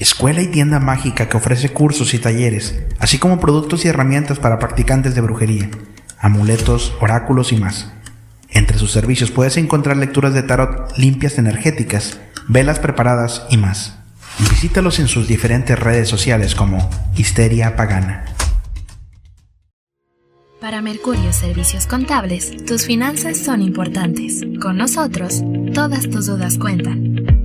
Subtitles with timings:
[0.00, 4.58] Escuela y tienda mágica que ofrece cursos y talleres, así como productos y herramientas para
[4.58, 5.68] practicantes de brujería,
[6.18, 7.92] amuletos, oráculos y más.
[8.48, 12.18] Entre sus servicios puedes encontrar lecturas de tarot limpias energéticas,
[12.48, 13.98] velas preparadas y más.
[14.38, 18.24] Visítalos en sus diferentes redes sociales como Histeria Pagana.
[20.62, 24.46] Para Mercurio Servicios Contables, tus finanzas son importantes.
[24.62, 25.42] Con nosotros,
[25.74, 27.39] todas tus dudas cuentan.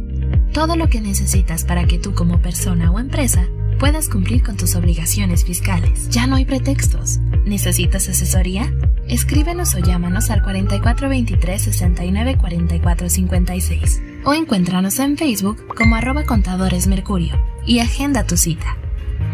[0.55, 3.45] Todo lo que necesitas para que tú como persona o empresa
[3.77, 6.08] puedas cumplir con tus obligaciones fiscales.
[6.08, 7.20] Ya no hay pretextos.
[7.44, 8.73] ¿Necesitas asesoría?
[9.09, 16.88] Escríbenos o llámanos al 4423 69 44 56 o encuéntranos en Facebook como arroba contadores
[16.88, 18.78] Mercurio y agenda tu cita.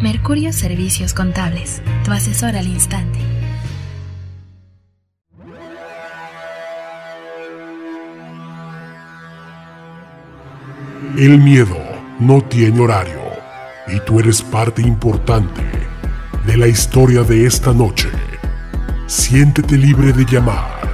[0.02, 3.20] Mercurio Servicios Contables, tu asesor al instante.
[11.18, 11.78] El miedo
[12.20, 13.20] no tiene horario
[13.88, 15.62] y tú eres parte importante
[16.46, 18.10] de la historia de esta noche.
[19.08, 20.90] Siéntete libre de llamar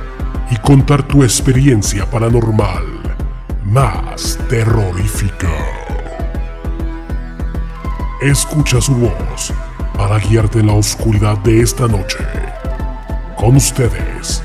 [0.49, 2.83] y contar tu experiencia paranormal
[3.63, 5.51] más terrorífica.
[8.21, 9.53] Escucha su voz
[9.95, 12.17] para guiarte en la oscuridad de esta noche.
[13.37, 14.41] Con ustedes,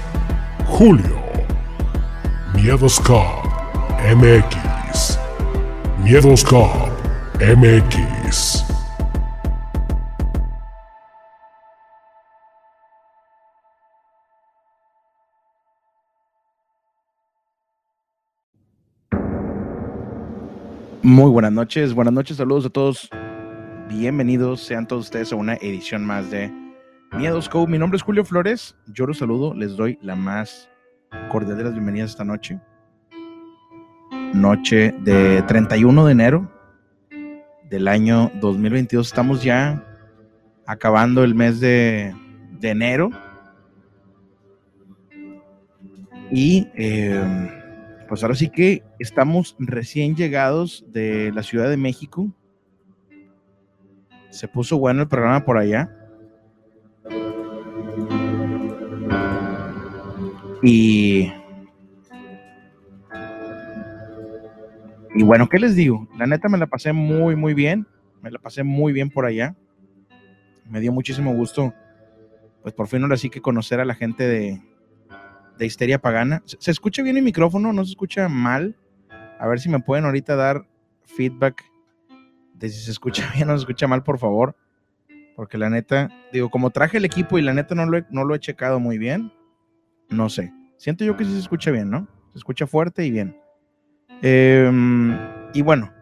[0.66, 1.22] Julio
[2.54, 3.00] Miedos
[4.14, 5.21] MX.
[6.04, 6.44] Miedos
[7.38, 8.64] MX.
[21.02, 23.08] Muy buenas noches, buenas noches, saludos a todos.
[23.88, 26.52] Bienvenidos sean todos ustedes a una edición más de
[27.12, 27.68] Miedos Co.
[27.68, 30.68] Mi nombre es Julio Flores, yo los saludo, les doy la más
[31.30, 32.60] cordial de las bienvenidas esta noche.
[34.32, 36.50] Noche de 31 de enero
[37.68, 39.06] del año 2022.
[39.06, 39.84] Estamos ya
[40.66, 42.14] acabando el mes de,
[42.58, 43.10] de enero.
[46.30, 52.30] Y eh, pues ahora sí que estamos recién llegados de la Ciudad de México.
[54.30, 55.94] Se puso bueno el programa por allá.
[60.62, 61.32] Y.
[65.14, 66.08] Y bueno, ¿qué les digo?
[66.16, 67.86] La neta me la pasé muy, muy bien.
[68.22, 69.54] Me la pasé muy bien por allá.
[70.70, 71.74] Me dio muchísimo gusto,
[72.62, 74.62] pues por fin ahora sí que conocer a la gente de,
[75.58, 76.42] de Histeria Pagana.
[76.46, 77.72] ¿Se, escucha bien el micrófono?
[77.72, 78.76] ¿No se escucha mal?
[79.38, 80.66] A ver si me pueden ahorita dar
[81.04, 81.62] feedback
[82.54, 84.56] de si se escucha bien o se escucha mal, por favor.
[85.36, 88.24] Porque la neta, digo, como traje el equipo y la neta no lo he, no
[88.24, 89.32] lo he checado muy bien,
[90.08, 90.52] no sé.
[90.76, 92.06] Siento yo que sí se escucha bien, ¿no?
[92.32, 93.36] Se escucha fuerte y bien.
[94.22, 95.18] Em,
[95.52, 95.92] y bueno,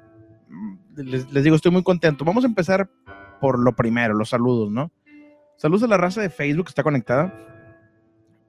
[0.96, 2.24] les, digo, estoy muy contento.
[2.24, 2.88] Vamos a empezar
[3.40, 4.92] por lo primero, los saludos, ¿no?
[5.56, 7.34] Saludos a la raza de Facebook que está conectada.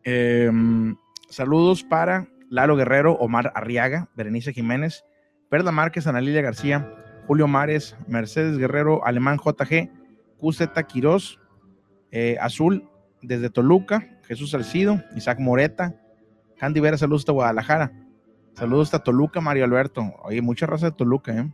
[0.03, 0.95] Em,
[1.29, 5.05] saludos para Lalo Guerrero, Omar Arriaga, Berenice Jiménez,
[5.49, 6.93] Perla Márquez, Ana García,
[7.27, 9.89] Julio Mares, Mercedes Guerrero, Alemán JG,
[10.37, 11.39] QZ Quirós,
[12.11, 12.89] eh, Azul
[13.21, 15.95] desde Toluca, Jesús Salcido, Isaac Moreta,
[16.57, 17.91] Candy Vera, saludos hasta Guadalajara,
[18.53, 21.53] saludos hasta Toluca, Mario Alberto, oye, mucha raza de Toluca, ¿eh?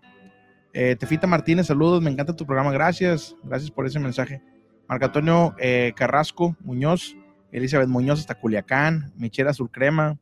[0.73, 4.43] Eh, Tefita Martínez, saludos, me encanta tu programa, gracias, gracias por ese mensaje.
[4.87, 7.15] Marco Antonio eh, Carrasco Muñoz,
[7.51, 10.19] Elizabeth Muñoz hasta Culiacán, Michelle Azul Crema,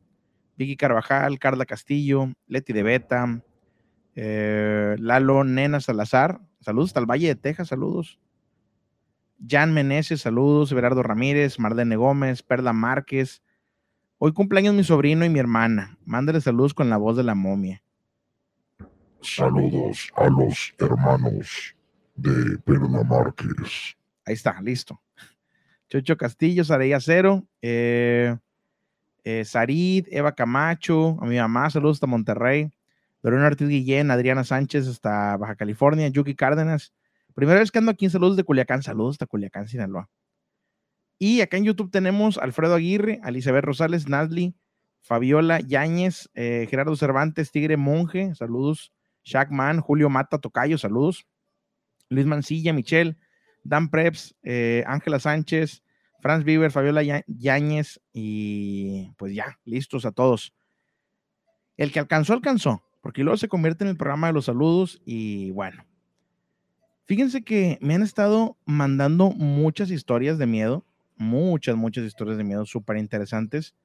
[0.58, 3.44] Vicky Carvajal, Carla Castillo, Leti de Beta,
[4.16, 8.20] eh, Lalo Nena Salazar, saludos hasta el Valle de Texas, saludos.
[9.48, 10.72] Jan Meneses, saludos.
[10.72, 13.44] Everardo Ramírez, Marlene Gómez, Perla Márquez.
[14.18, 15.98] Hoy cumpleaños mi sobrino y mi hermana.
[16.06, 17.84] Mándale saludos con la voz de la momia.
[19.22, 21.76] Saludos a los hermanos
[22.16, 23.98] de Perla Márquez.
[24.26, 25.02] Ahí está, listo.
[25.90, 28.38] Chocho Castillo, Saraya Cero, eh,
[29.26, 32.72] eh, Sarid, Eva Camacho, a mi mamá, saludos hasta Monterrey.
[33.22, 36.94] Lorena Ortiz Guillén, Adriana Sánchez hasta Baja California, Yuki Cárdenas.
[37.34, 40.10] Primera vez que ando aquí en saludos de Culiacán, saludos hasta Culiacán, Sinaloa.
[41.18, 44.56] Y acá en YouTube tenemos Alfredo Aguirre, Elizabeth Rosales, Nazli,
[45.02, 48.92] Fabiola Yáñez, eh, Gerardo Cervantes, Tigre Monje, saludos.
[49.24, 51.26] Shackman, Julio Mata, Tocayo, saludos.
[52.10, 53.18] Luis Mancilla, Michelle,
[53.64, 55.84] Dan Preps, eh, Ángela Sánchez,
[56.22, 60.54] Franz Bieber, Fabiola Yáñez y pues ya, listos a todos.
[61.78, 65.52] El que alcanzó, alcanzó, porque luego se convierte en el programa de los saludos y
[65.52, 65.86] bueno.
[67.06, 70.86] Fíjense que me han estado mandando muchas historias de miedo,
[71.18, 73.76] muchas, muchas historias de miedo súper interesantes.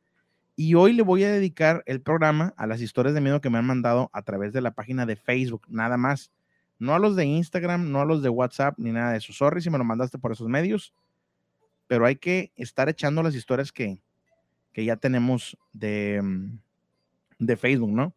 [0.56, 3.58] Y hoy le voy a dedicar el programa a las historias de miedo que me
[3.58, 6.30] han mandado a través de la página de Facebook, nada más.
[6.78, 9.32] No a los de Instagram, no a los de WhatsApp, ni nada de eso.
[9.32, 10.92] Sorry si me lo mandaste por esos medios
[11.90, 14.00] pero hay que estar echando las historias que,
[14.76, 16.58] ya tenemos de, mm,
[17.40, 18.14] de Facebook, ¿no?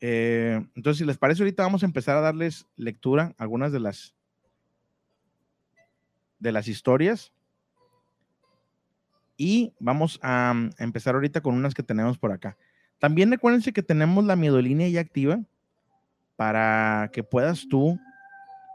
[0.00, 3.78] Eh, entonces, si les parece, ahorita vamos a empezar a darles lectura a algunas de
[3.78, 4.16] las
[6.40, 7.32] de las historias.
[9.36, 12.56] Y vamos a, mm, empezar ahorita con unas que tenemos por acá.
[12.98, 15.40] También recuérdense que tenemos la miedolínea ya activa
[16.36, 17.98] para que puedas tú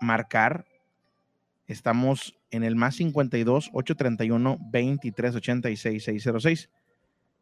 [0.02, 0.66] marcar.
[1.68, 6.70] Estamos en el más 52 831 23 86 606.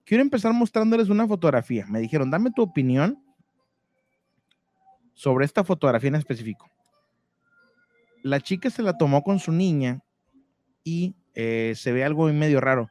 [0.06, 1.86] Quiero empezar mostrándoles una fotografía.
[1.88, 3.22] Me dijeron, dame tu opinión
[5.14, 6.70] sobre esta fotografía en específico.
[8.24, 10.02] La chica se la tomó con su niña
[10.84, 12.90] y eh, se ve algo medio raro.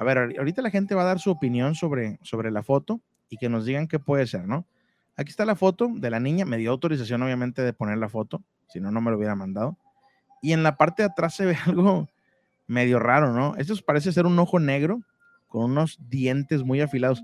[0.00, 3.36] A ver, ahorita la gente va a dar su opinión sobre, sobre la foto y
[3.36, 4.66] que nos digan qué puede ser, ¿no?
[5.16, 6.44] Aquí está la foto de la niña.
[6.44, 8.42] Me dio autorización, obviamente, de poner la foto.
[8.68, 9.76] Si no, no me lo hubiera mandado
[10.42, 12.08] y en la parte de atrás se ve algo
[12.66, 13.56] medio raro, ¿no?
[13.56, 15.00] Esto parece ser un ojo negro
[15.48, 17.22] con unos dientes muy afilados.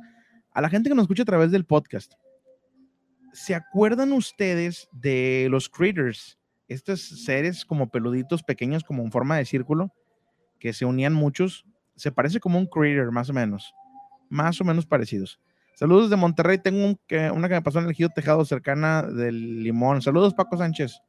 [0.53, 2.15] A la gente que nos escucha a través del podcast,
[3.33, 6.39] ¿se acuerdan ustedes de los critters?
[6.69, 9.93] Estos seres como peluditos pequeños, como en forma de círculo,
[10.59, 11.65] que se unían muchos.
[11.97, 13.75] Se parece como un critter, más o menos.
[14.29, 15.41] Más o menos parecidos.
[15.75, 16.59] Saludos de Monterrey.
[16.59, 20.03] Tengo que, una que me pasó en el Giro Tejado, cercana del Limón.
[20.03, 21.01] Saludos, Paco Sánchez.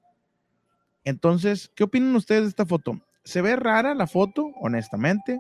[1.04, 3.00] Entonces, ¿qué opinan ustedes de esta foto?
[3.24, 5.40] ¿Se ve rara la foto, honestamente?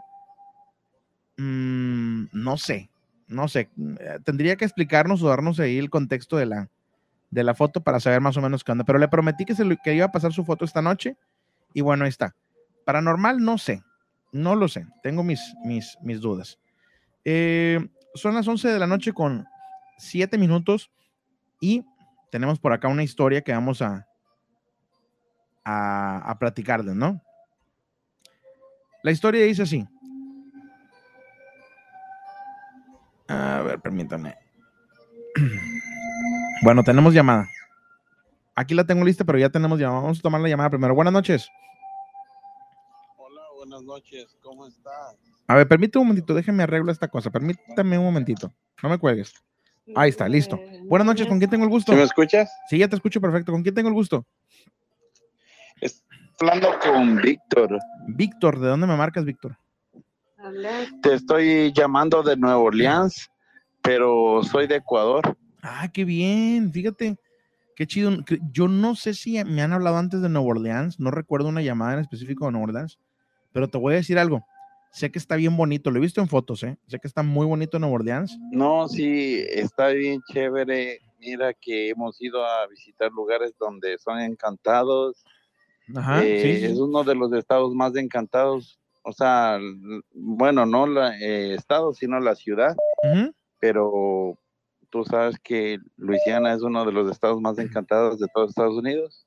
[1.37, 2.89] Mm, no sé,
[3.27, 3.69] no sé.
[3.77, 6.69] Eh, tendría que explicarnos o darnos ahí el contexto de la,
[7.29, 8.85] de la foto para saber más o menos qué onda.
[8.85, 11.17] Pero le prometí que, se que iba a pasar su foto esta noche
[11.73, 12.35] y bueno, ahí está.
[12.85, 13.83] Paranormal, no sé,
[14.37, 14.85] no lo sé.
[15.03, 16.59] Tengo mis, mis, mis dudas.
[17.25, 17.79] Eh,
[18.13, 19.45] son las 11 de la noche con
[19.97, 20.91] 7 minutos
[21.59, 21.83] y
[22.31, 24.07] tenemos por acá una historia que vamos a,
[25.65, 27.21] a, platicarles, ¿no?
[29.03, 29.87] La historia dice así.
[33.27, 34.35] A ver, permítanme.
[36.63, 37.47] Bueno, tenemos llamada.
[38.55, 40.01] Aquí la tengo lista, pero ya tenemos llamada.
[40.01, 40.95] Vamos a tomar la llamada primero.
[40.95, 41.47] Buenas noches.
[43.87, 44.37] Noches.
[44.41, 45.17] ¿Cómo estás?
[45.47, 46.33] A ver, permítame un momentito.
[46.33, 47.31] Déjeme arreglo esta cosa.
[47.31, 48.53] Permítame un momentito.
[48.83, 49.33] No me cuelgues.
[49.95, 50.59] Ahí está, listo.
[50.83, 51.25] Buenas noches.
[51.25, 51.93] ¿Con quién tengo el gusto?
[51.93, 52.51] ¿Me escuchas?
[52.69, 53.53] Sí, ya te escucho perfecto.
[53.53, 54.25] ¿Con quién tengo el gusto?
[56.39, 57.79] hablando con Víctor.
[58.07, 59.57] Víctor, ¿de dónde me marcas, Víctor?
[61.01, 63.29] Te estoy llamando de Nueva Orleans,
[63.81, 65.37] pero soy de Ecuador.
[65.63, 67.17] Ah, qué bien, fíjate,
[67.75, 68.11] qué chido.
[68.51, 71.93] Yo no sé si me han hablado antes de Nueva Orleans, no recuerdo una llamada
[71.93, 72.99] en específico de Nueva Orleans,
[73.57, 74.45] pero te voy a decir algo.
[74.91, 76.77] Sé que está bien bonito, lo he visto en fotos, ¿eh?
[76.85, 78.37] Sé que está muy bonito Nueva Orleans.
[78.51, 80.99] No, sí, está bien chévere.
[81.19, 85.25] Mira que hemos ido a visitar lugares donde son encantados
[86.21, 89.57] eh, es uno de los estados más encantados, o sea,
[90.13, 92.75] bueno, no el eh, estado, sino la ciudad,
[93.59, 94.37] pero
[94.91, 99.25] tú sabes que Luisiana es uno de los estados más encantados de todos Estados Unidos.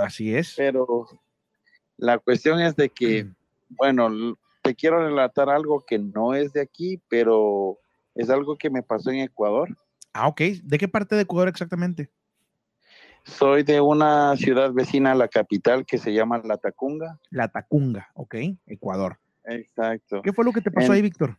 [0.00, 0.54] Así es.
[0.56, 1.06] Pero
[1.98, 3.26] la cuestión es de que,
[3.68, 7.78] bueno, te quiero relatar algo que no es de aquí, pero
[8.14, 9.76] es algo que me pasó en Ecuador.
[10.12, 10.40] Ah, ok.
[10.62, 12.10] ¿De qué parte de Ecuador exactamente?
[13.24, 17.20] Soy de una ciudad vecina a la capital que se llama La Tacunga.
[17.30, 18.34] La Tacunga, ok,
[18.66, 19.18] Ecuador.
[19.44, 20.22] Exacto.
[20.22, 21.36] ¿Qué fue lo que te pasó ahí, Víctor?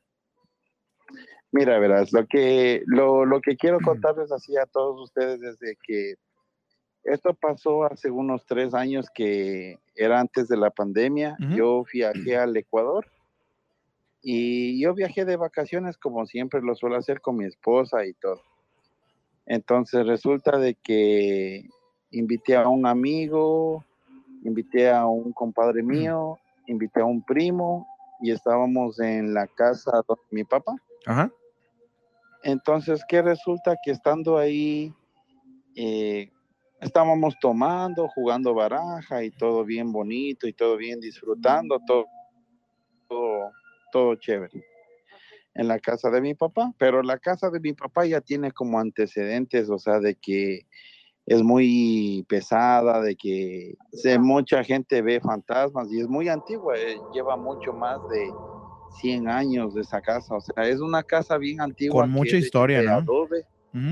[1.52, 6.14] Mira, verás, lo que, lo, lo que quiero contarles así a todos ustedes desde que
[7.04, 11.38] esto pasó hace unos tres años que era antes de la pandemia.
[11.56, 13.08] Yo viajé al Ecuador
[14.22, 18.42] y yo viajé de vacaciones como siempre lo suelo hacer con mi esposa y todo.
[19.46, 21.68] Entonces resulta de que
[22.12, 23.84] invité a un amigo,
[24.44, 26.38] invité a un compadre mío,
[26.68, 27.88] invité a un primo
[28.22, 30.76] y estábamos en la casa de mi papá.
[31.06, 31.32] Ajá.
[32.44, 33.76] Entonces, ¿qué resulta?
[33.84, 34.94] Que estando ahí,
[35.76, 36.32] eh,
[36.82, 42.06] estábamos tomando, jugando baraja y todo bien bonito y todo bien disfrutando, todo,
[43.08, 43.52] todo,
[43.92, 44.64] todo chévere
[45.56, 48.80] en la casa de mi papá, pero la casa de mi papá ya tiene como
[48.80, 50.62] antecedentes, o sea, de que
[51.26, 53.76] es muy pesada, de que
[54.20, 58.32] mucha gente ve fantasmas y es muy antigua, eh, lleva mucho más de
[59.02, 62.04] 100 años de esa casa, o sea, es una casa bien antigua.
[62.04, 63.06] Con mucha historia, ¿no?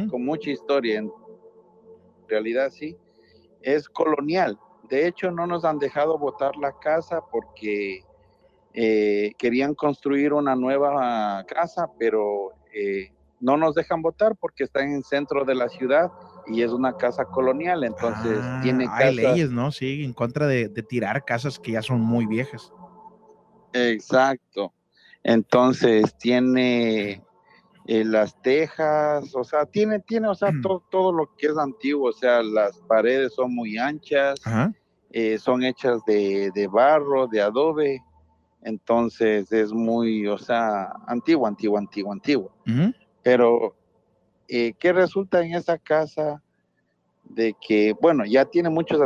[0.09, 1.03] Con mucha historia,
[2.27, 2.97] realidad sí,
[3.61, 4.57] es colonial.
[4.89, 8.01] De hecho, no nos han dejado botar la casa porque
[8.73, 14.93] eh, querían construir una nueva casa, pero eh, no nos dejan votar porque está en
[14.93, 16.11] el centro de la ciudad
[16.47, 19.71] y es una casa colonial, entonces ah, tiene Hay leyes, ¿no?
[19.71, 22.71] Sí, en contra de, tirar casas que ya son muy viejas.
[23.73, 24.73] Exacto.
[25.23, 27.21] Entonces tiene
[27.87, 32.09] eh, las tejas, o sea, tiene, tiene, o sea, todo, todo lo que es antiguo,
[32.09, 34.41] o sea, las paredes son muy anchas,
[35.11, 38.03] eh, son hechas de, barro, de adobe,
[38.61, 42.51] entonces es muy, o sea, antiguo, antiguo, antiguo, antiguo.
[43.23, 43.73] Pero,
[44.49, 46.43] eh, ¿qué resulta en esa casa?
[47.23, 48.99] De que, bueno, ya tiene muchos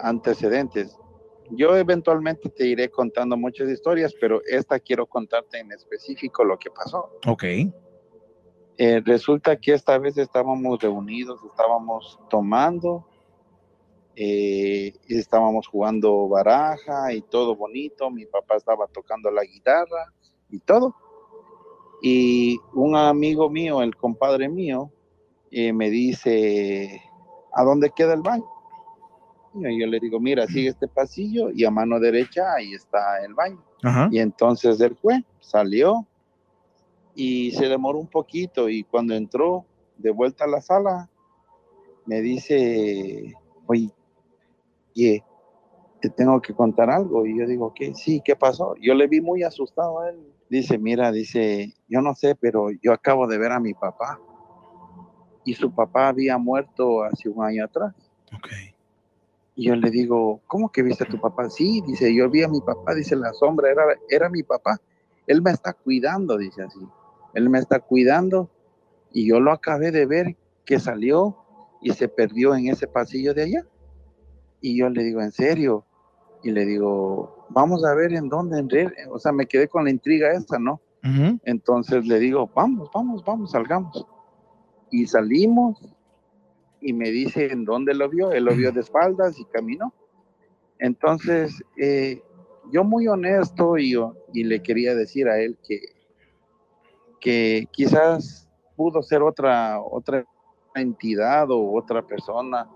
[0.00, 0.96] antecedentes.
[1.50, 6.70] Yo eventualmente te iré contando muchas historias, pero esta quiero contarte en específico lo que
[6.70, 7.18] pasó.
[7.26, 7.44] Ok.
[8.80, 13.04] Eh, resulta que esta vez estábamos reunidos, estábamos tomando,
[14.14, 20.12] eh, estábamos jugando baraja y todo bonito, mi papá estaba tocando la guitarra
[20.48, 20.94] y todo.
[22.00, 24.92] Y un amigo mío, el compadre mío,
[25.50, 27.02] eh, me dice,
[27.52, 28.46] ¿a dónde queda el baño?
[29.54, 33.34] Y yo le digo, mira, sigue este pasillo y a mano derecha ahí está el
[33.34, 33.60] baño.
[34.12, 36.06] Y entonces él fue, salió,
[37.20, 41.10] y se demoró un poquito y cuando entró de vuelta a la sala,
[42.06, 43.34] me dice,
[43.66, 45.24] oye,
[46.00, 47.26] te tengo que contar algo.
[47.26, 47.92] Y yo digo, ¿qué?
[47.92, 48.76] Sí, ¿qué pasó?
[48.80, 50.32] Yo le vi muy asustado a él.
[50.48, 54.20] Dice, mira, dice, yo no sé, pero yo acabo de ver a mi papá.
[55.44, 57.96] Y su papá había muerto hace un año atrás.
[58.38, 58.76] Okay.
[59.56, 61.50] Y yo le digo, ¿cómo que viste a tu papá?
[61.50, 64.80] Sí, dice, yo vi a mi papá, dice, la sombra era, era mi papá.
[65.26, 66.78] Él me está cuidando, dice así.
[67.34, 68.50] Él me está cuidando
[69.12, 71.36] y yo lo acabé de ver que salió
[71.80, 73.66] y se perdió en ese pasillo de allá.
[74.60, 75.84] Y yo le digo, ¿en serio?
[76.42, 78.68] Y le digo, vamos a ver en dónde, en
[79.10, 80.80] o sea, me quedé con la intriga esta, ¿no?
[81.44, 84.06] Entonces le digo, vamos, vamos, vamos, salgamos.
[84.90, 85.80] Y salimos
[86.80, 88.32] y me dice en dónde lo vio.
[88.32, 89.94] Él lo vio de espaldas y caminó.
[90.78, 92.22] Entonces, eh,
[92.70, 93.94] yo muy honesto y,
[94.32, 95.80] y le quería decir a él que
[97.20, 100.24] que quizás pudo ser otra, otra
[100.74, 102.68] entidad o otra persona,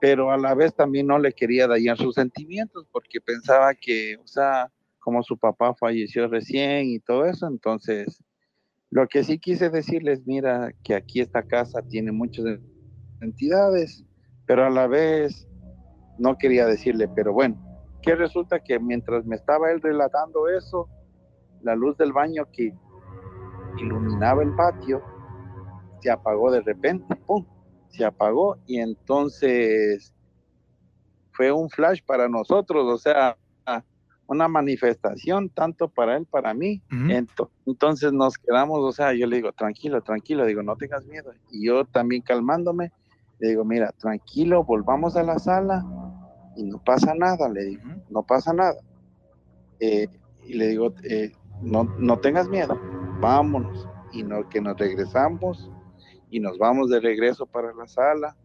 [0.00, 4.26] pero a la vez también no le quería dañar sus sentimientos porque pensaba que, o
[4.26, 8.22] sea, como su papá falleció recién y todo eso, entonces
[8.90, 12.46] lo que sí quise decirles, mira, que aquí esta casa tiene muchas
[13.20, 14.04] entidades,
[14.46, 15.46] pero a la vez
[16.18, 17.60] no quería decirle, pero bueno,
[18.02, 20.88] que resulta que mientras me estaba él relatando eso,
[21.62, 22.72] la luz del baño que
[23.76, 25.02] iluminaba el patio,
[26.00, 27.44] se apagó de repente, ¡pum!
[27.88, 30.14] Se apagó y entonces
[31.32, 33.36] fue un flash para nosotros, o sea,
[34.28, 36.82] una manifestación tanto para él, para mí.
[37.66, 41.32] Entonces nos quedamos, o sea, yo le digo, tranquilo, tranquilo, digo, no tengas miedo.
[41.50, 42.92] Y yo también calmándome,
[43.38, 45.82] le digo, mira, tranquilo, volvamos a la sala
[46.56, 48.76] y no pasa nada, le digo, no pasa nada.
[49.80, 50.08] Eh,
[50.44, 51.32] y le digo, eh,
[51.62, 52.78] no, no tengas miedo,
[53.20, 53.88] vámonos.
[54.12, 55.70] Y no, que nos regresamos
[56.30, 58.36] y nos vamos de regreso para la sala.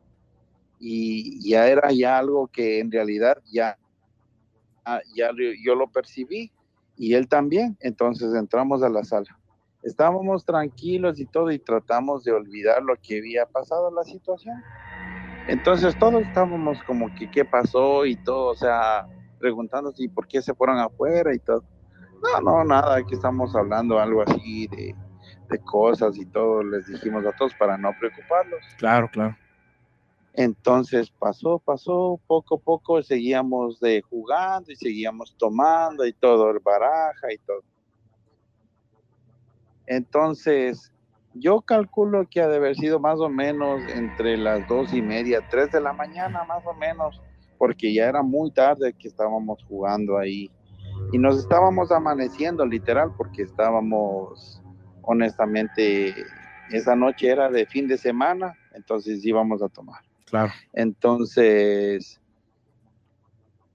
[0.80, 3.78] Y ya era ya algo que en realidad ya,
[4.86, 5.30] ah, ya
[5.64, 6.52] yo lo percibí
[6.98, 7.78] y él también.
[7.80, 9.40] Entonces entramos a la sala.
[9.82, 14.62] Estábamos tranquilos y todo y tratamos de olvidar lo que había pasado la situación.
[15.48, 19.08] Entonces todos estábamos como que qué pasó y todo, o sea,
[19.40, 21.64] preguntándose por qué se fueron afuera y todo.
[22.24, 24.96] No, no, nada, aquí estamos hablando algo así de,
[25.66, 28.66] cosas y todo, les dijimos a todos para no preocuparlos.
[28.78, 29.38] Claro, claro.
[30.34, 36.60] Entonces pasó, pasó, poco a poco seguíamos de jugando y seguíamos tomando y todo, el
[36.60, 37.62] baraja y todo.
[39.86, 40.92] Entonces,
[41.36, 45.40] yo calculo que ha de haber sido más o menos entre las dos y media,
[45.48, 47.22] tres de la mañana, más o menos,
[47.60, 50.50] porque ya era muy tarde que estábamos jugando ahí
[51.12, 54.62] y nos estábamos amaneciendo literal porque estábamos
[55.04, 56.14] honestamente
[56.72, 60.02] esa noche era de fin de semana entonces íbamos a tomar.
[60.26, 60.52] Claro.
[60.74, 62.20] Entonces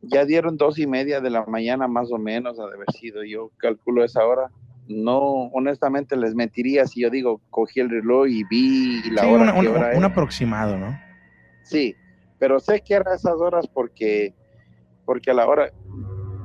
[0.02, 3.24] ya dieron dos y media de la mañana más o menos ha de haber sido
[3.24, 4.50] yo calculo esa hora.
[4.88, 5.18] No
[5.52, 9.54] honestamente les mentiría si yo digo cogí el reloj y vi la hora,
[9.94, 10.98] un aproximado no
[11.62, 11.94] sí
[12.38, 14.32] pero sé que eran esas horas porque
[15.04, 15.70] porque a la hora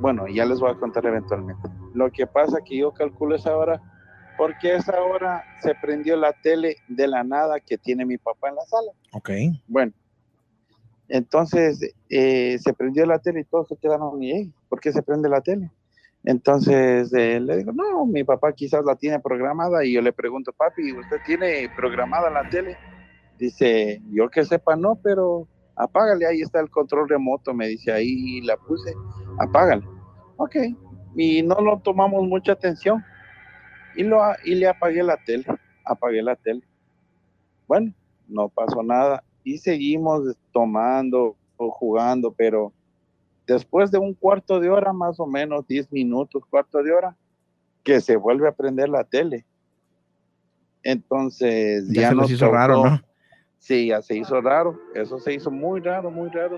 [0.03, 1.69] bueno, ya les voy a contar eventualmente.
[1.93, 3.81] Lo que pasa que yo calculo esa hora
[4.37, 8.55] porque esa hora se prendió la tele de la nada que tiene mi papá en
[8.55, 8.91] la sala.
[9.13, 9.29] Ok.
[9.65, 9.93] Bueno,
[11.07, 11.79] entonces
[12.09, 15.39] eh, se prendió la tele y todos se quedaron, y, ¿por qué se prende la
[15.39, 15.71] tele?
[16.25, 20.51] Entonces eh, le digo, no, mi papá quizás la tiene programada y yo le pregunto,
[20.51, 22.75] papi, ¿usted tiene programada la tele?
[23.37, 28.41] Dice, yo que sepa, no, pero apágale, ahí está el control remoto, me dice, ahí
[28.41, 28.93] la puse,
[29.39, 29.83] apágale.
[30.37, 30.55] Ok,
[31.15, 33.03] y no lo tomamos mucha atención
[33.95, 35.45] y, lo, y le apagué la tele,
[35.85, 36.61] apagué la tele.
[37.67, 37.93] Bueno,
[38.27, 42.73] no pasó nada y seguimos tomando o jugando, pero
[43.45, 47.15] después de un cuarto de hora, más o menos, 10 minutos, cuarto de hora,
[47.83, 49.45] que se vuelve a prender la tele.
[50.83, 53.01] Entonces Ya, ya, se nos hizo raro, ¿no?
[53.59, 54.77] Sí, ya se hizo raro.
[54.93, 56.57] Eso se hizo muy raro, muy raro.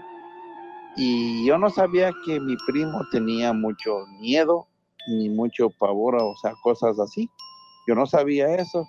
[0.97, 4.67] Y yo no sabía que mi primo tenía mucho miedo
[5.07, 7.29] ni mucho pavor, o sea, cosas así.
[7.87, 8.87] Yo no sabía eso.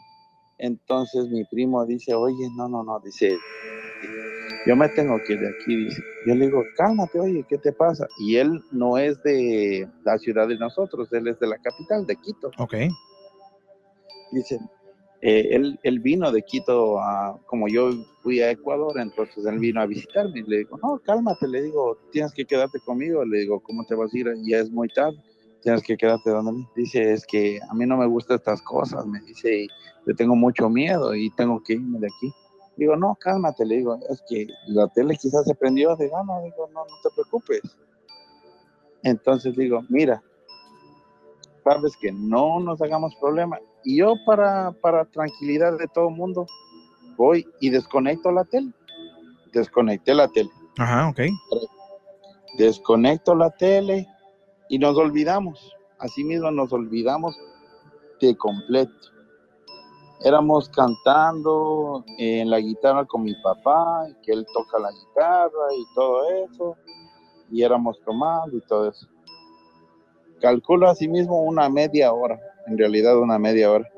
[0.58, 3.36] Entonces mi primo dice, oye, no, no, no, dice,
[4.66, 6.02] yo me tengo que ir de aquí, dice.
[6.26, 8.06] Yo le digo, cálmate, oye, ¿qué te pasa?
[8.20, 12.16] Y él no es de la ciudad de nosotros, él es de la capital, de
[12.16, 12.50] Quito.
[12.58, 12.74] Ok.
[14.32, 14.58] Dice,
[15.28, 17.90] eh, él, vino de Quito, a, como yo
[18.22, 20.44] fui a Ecuador, entonces él vino a visitarme.
[20.46, 23.24] Le digo, no, cálmate, le digo, tienes que quedarte conmigo.
[23.24, 24.32] Le digo, ¿cómo te vas a ir?
[24.44, 25.18] Ya es muy tarde,
[25.62, 26.68] tienes que quedarte donde mí.
[26.76, 29.68] Dice, es que a mí no me gustan estas cosas, me dice, y
[30.04, 32.32] le tengo mucho miedo y tengo que irme de aquí.
[32.76, 36.68] Digo, no, cálmate, le digo, es que la tele quizás se prendió de gana, digo,
[36.72, 37.62] no, no te preocupes.
[39.02, 40.22] Entonces digo, mira,
[41.64, 43.58] sabes que no nos hagamos problema.
[43.86, 46.44] Y yo para, para tranquilidad de todo el mundo,
[47.16, 48.72] voy y desconecto la tele.
[49.52, 50.50] Desconecté la tele.
[50.76, 51.20] Ajá, ok.
[52.58, 54.08] Desconecto la tele
[54.68, 55.72] y nos olvidamos.
[56.00, 57.38] Así mismo nos olvidamos
[58.20, 58.92] de completo.
[60.24, 66.24] Éramos cantando en la guitarra con mi papá, que él toca la guitarra y todo
[66.44, 66.76] eso.
[67.52, 69.06] Y éramos tomando y todo eso.
[70.40, 73.88] Calculo así mismo una media hora, en realidad una media hora,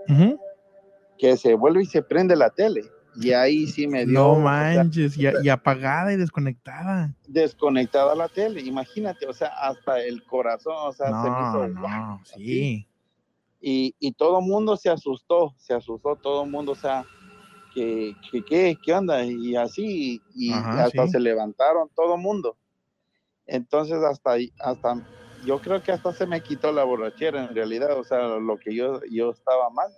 [1.19, 2.83] que se vuelve y se prende la tele.
[3.21, 7.13] Y ahí sí me dio No o sea, manches, y, y apagada y desconectada.
[7.27, 11.69] desconectada la tele, imagínate, o sea, hasta el corazón, o sea, se me No, hizo
[11.69, 12.87] no, sí.
[13.61, 17.05] y, y todo mundo se asustó, se asustó todo el mundo, o sea,
[17.75, 19.25] que, que, ¿qué, qué onda?
[19.25, 21.13] Y así, y Ajá, hasta sí.
[21.13, 22.57] se levantaron todo el mundo.
[23.47, 24.95] Entonces, hasta, hasta,
[25.45, 28.75] yo creo que hasta se me quitó la borrachera en realidad, o sea, lo que
[28.75, 29.93] yo, yo estaba mal.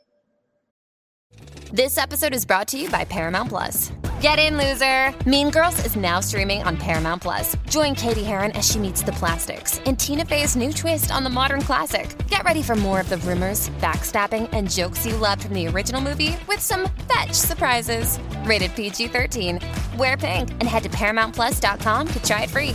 [1.72, 3.92] This episode is brought to you by Paramount Plus.
[4.20, 5.14] Get in, loser!
[5.24, 7.56] Mean Girls is now streaming on Paramount Plus.
[7.68, 11.30] Join Katie Heron as she meets the plastics in Tina Fey's new twist on the
[11.30, 12.14] modern classic.
[12.28, 16.02] Get ready for more of the rumors, backstabbing, and jokes you loved from the original
[16.02, 18.18] movie with some fetch surprises.
[18.44, 19.60] Rated PG 13.
[19.96, 22.74] Wear pink and head to ParamountPlus.com to try it free.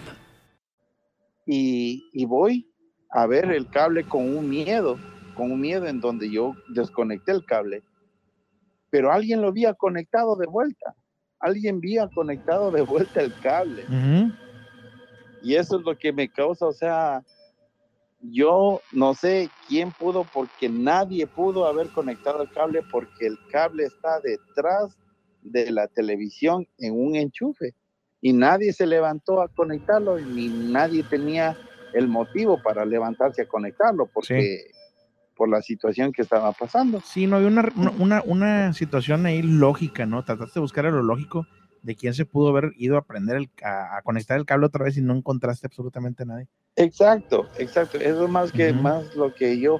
[1.45, 2.67] y, y voy
[3.09, 4.97] a ver el cable con un miedo,
[5.35, 7.83] con un miedo en donde yo desconecté el cable,
[8.89, 10.95] pero alguien lo había conectado de vuelta,
[11.39, 13.85] alguien había conectado de vuelta el cable.
[13.87, 14.31] Ujú.
[15.41, 17.23] y eso es lo que me causa, o sea,
[18.21, 23.85] yo no sé quién pudo porque nadie pudo haber conectado el cable porque el cable
[23.85, 24.95] está detrás
[25.41, 27.73] de la televisión en un enchufe
[28.21, 31.57] y nadie se levantó a conectarlo y ni nadie tenía
[31.91, 34.71] el motivo para levantarse a conectarlo porque
[35.35, 37.01] por la situación que estaba pasando.
[37.03, 40.23] Sí, no había una, una, una- situación ahí lógica, ¿no?
[40.23, 41.47] Trataste de buscar a lo lógico
[41.81, 44.85] de quién se pudo haber ido a prender el, a, a conectar el cable otra
[44.85, 46.47] vez y no encontraste absolutamente a nadie.
[46.75, 47.97] Exacto, exacto.
[47.97, 48.83] Eso es más que Ujú.
[48.83, 49.77] más lo que yo.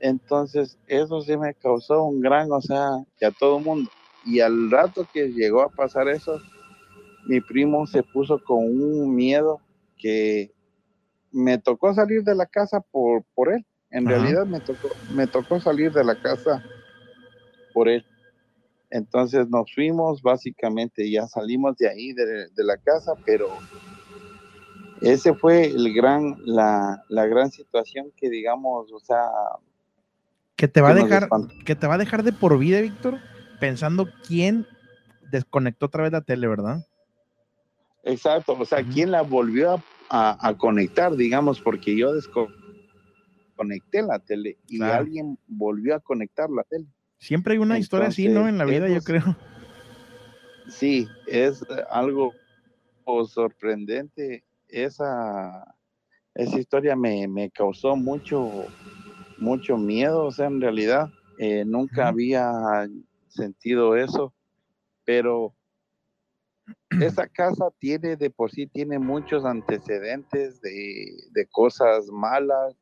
[0.00, 3.90] Entonces, eso sí me causó un gran, o sea, que a todo mundo.
[4.24, 6.38] Y al rato que llegó a pasar eso,
[7.26, 9.60] mi primo se puso con un miedo
[9.98, 10.52] que
[11.32, 13.64] me tocó salir de la casa por, por él.
[13.90, 14.16] En Ajá.
[14.16, 16.64] realidad me tocó, me tocó salir de la casa
[17.72, 18.04] por él.
[18.90, 23.48] Entonces nos fuimos, básicamente ya salimos de ahí, de, de la casa, pero
[25.00, 29.22] ese fue el gran, la, la gran situación que digamos, o sea,
[30.56, 31.28] Que te va a que dejar,
[31.64, 33.18] que te va a dejar de por vida, Víctor,
[33.60, 34.66] pensando quién
[35.30, 36.86] desconectó otra vez la tele, ¿verdad?
[38.02, 38.84] Exacto, o sea.
[38.84, 44.94] ¿quién la volvió a, a- a conectar, digamos, porque yo desconecté la tele y Claro.
[45.02, 46.86] alguien volvió a conectar la tele.
[47.18, 48.48] Siempre hay una historia así, ¿no?
[48.48, 49.36] En la vida, yo creo.
[50.68, 51.60] Sí, es
[51.90, 52.34] algo
[53.26, 54.44] sorprendente.
[54.68, 55.64] Esa,
[56.34, 58.68] esa historia me, me causó mucho,
[59.36, 62.88] mucho miedo, o sea, en realidad eh, nunca había
[63.28, 64.32] sentido eso,
[65.04, 65.54] pero
[67.00, 72.74] esa casa tiene de por sí, tiene muchos antecedentes de, de cosas malas,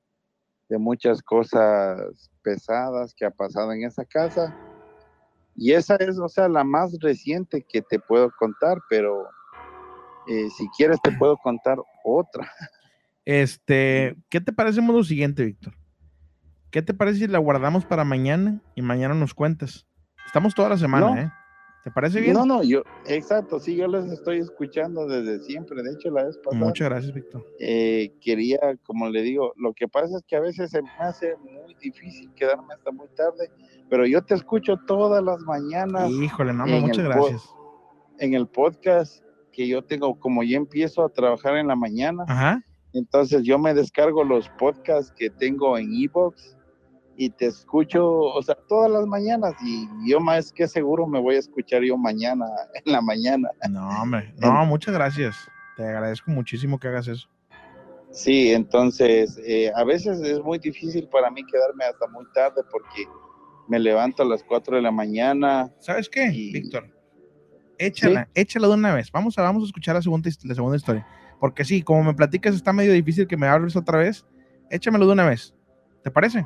[0.68, 4.57] de muchas cosas pesadas que ha pasado en esa casa.
[5.55, 9.27] Y esa es, o sea, la más reciente que te puedo contar, pero
[10.29, 12.51] eh, si quieres te puedo contar otra.
[13.25, 15.75] Este, ¿qué te parece lo siguiente, Víctor?
[16.71, 19.87] ¿Qué te parece si la guardamos para mañana y mañana nos cuentas?
[20.27, 21.16] Estamos toda la semana, No.
[21.21, 21.33] ¿eh?
[21.88, 22.35] ¿Te parece bien?
[22.35, 25.83] No, no, yo, exacto, sí, yo les estoy escuchando desde siempre.
[25.83, 27.46] De hecho, la vez pasada Muchas gracias, Víctor.
[27.59, 31.35] eh, quería, como le digo, lo que pasa es que a veces se me hace
[31.38, 33.51] muy difícil quedarme hasta muy tarde,
[33.88, 37.48] pero yo te escucho todas las mañanas Híjole, no, muchas gracias.
[38.18, 42.62] en el podcast que yo tengo, como ya empiezo a trabajar en la mañana, Ajá.
[42.92, 46.55] entonces yo me descargo los podcasts que tengo en Evox
[47.20, 51.35] y te escucho, o sea, todas las mañanas y yo más que seguro me voy
[51.35, 52.46] a escuchar yo mañana,
[52.85, 53.50] en la mañana.
[53.68, 54.33] No, hombre.
[54.40, 55.37] No, muchas gracias.
[55.76, 57.28] Te agradezco muchísimo que hagas eso.
[58.12, 63.04] Sí, entonces eh, a veces es muy difícil para mí quedarme hasta muy tarde porque
[63.66, 65.70] me levanto a las 4 de la mañana.
[65.81, 66.88] ¿Sabes qué, Y- Víctor?
[67.78, 69.11] Échala, échala de una vez.
[69.12, 71.07] Vamos a, vamos a escuchar la segunda, la segunda historia.
[71.40, 74.24] Porque sí, como me platicas, está medio difícil que me hables otra vez.
[74.70, 75.54] Échamelo de una vez.
[76.02, 76.44] ¿Te parece?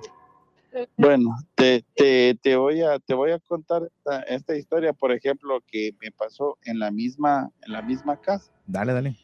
[0.97, 5.61] Bueno, te, te, te voy a te voy a contar esta, esta historia, por ejemplo,
[5.67, 8.51] que me pasó en la misma en la misma casa.
[8.67, 9.17] Dale, dale.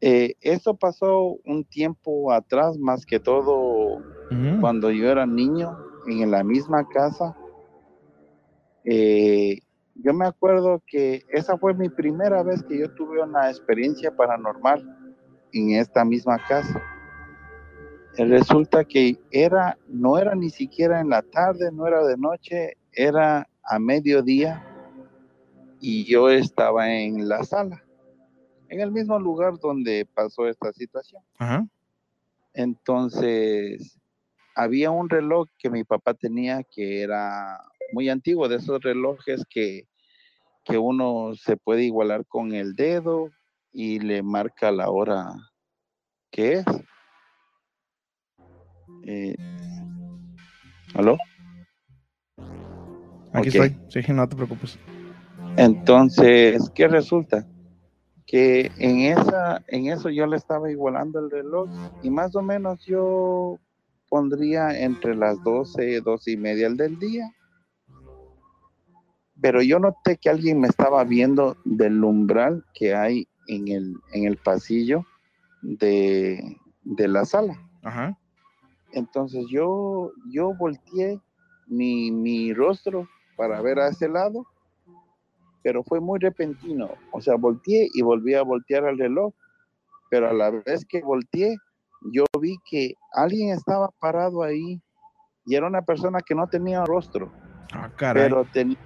[0.00, 3.96] Eh, esto pasó un tiempo atrás, más que todo
[4.30, 4.60] Ujú.
[4.60, 7.34] cuando yo era niño, en la misma casa.
[8.84, 9.60] Eh,
[9.94, 14.84] yo me acuerdo que esa fue mi primera vez que yo tuve una experiencia paranormal
[15.52, 16.82] en esta misma casa.
[18.16, 23.48] Resulta que era, no era ni siquiera en la tarde, no era de noche, era
[23.64, 24.64] a mediodía
[25.80, 27.84] y yo estaba en la sala,
[28.68, 31.22] en el mismo lugar donde pasó esta situación.
[31.38, 31.66] Ajá.
[32.54, 33.98] Entonces,
[34.54, 37.60] había un reloj que mi papá tenía que era
[37.92, 39.88] muy antiguo, de esos relojes que,
[40.64, 43.30] que uno se puede igualar con el dedo
[43.72, 45.34] y le marca la hora
[46.30, 46.64] que es.
[49.02, 49.36] Eh,
[50.94, 51.16] ¿Aló?
[53.32, 53.54] Aquí Ok.
[53.54, 53.76] estoy.
[53.88, 54.78] Sí, no te preocupes.
[55.56, 57.46] Entonces, ¿qué resulta?
[58.26, 61.68] Que en esa, en eso yo le estaba igualando el reloj
[62.02, 63.58] y más o menos yo
[64.08, 67.30] pondría entre las 12, 12 y media del día.
[69.40, 74.24] Pero yo noté que alguien me estaba viendo del umbral que hay en el, en
[74.24, 75.04] el pasillo
[75.62, 77.60] de, de la sala.
[77.82, 78.16] Ajá.
[78.94, 81.20] Entonces yo, yo volteé
[81.66, 84.46] mi, mi rostro para ver a ese lado,
[85.62, 86.88] pero fue muy repentino.
[87.12, 89.32] O sea, volteé y volví a voltear al reloj,
[90.10, 91.56] pero a la vez que volteé,
[92.12, 94.80] yo vi que alguien estaba parado ahí
[95.46, 97.32] y era una persona que no tenía rostro,
[97.72, 98.24] Ah, caray.
[98.28, 98.78] pero, ten-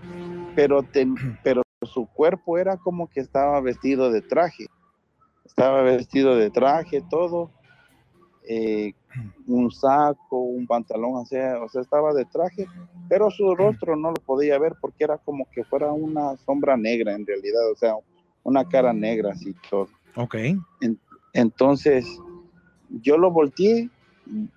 [0.54, 4.66] pero, ten- pero su cuerpo era como que estaba vestido de traje.
[5.44, 7.50] Estaba vestido de traje, todo.
[8.48, 8.94] Eh,
[9.46, 12.66] un saco, un pantalón, o sea, o sea, estaba de traje,
[13.08, 17.14] pero su rostro no lo podía ver porque era como que fuera una sombra negra
[17.14, 17.94] en realidad, o sea,
[18.42, 19.88] una cara negra así todo.
[20.16, 20.36] Ok.
[21.34, 22.06] Entonces,
[23.02, 23.90] yo lo volteé,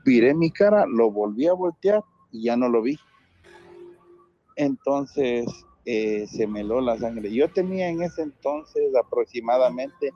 [0.06, 2.01] viré mi cara, lo volví a voltear
[2.32, 2.97] y ya no lo vi.
[4.56, 5.45] Entonces,
[5.86, 7.32] eh, se me heló la sangre.
[7.34, 10.12] Yo tenía en ese entonces aproximadamente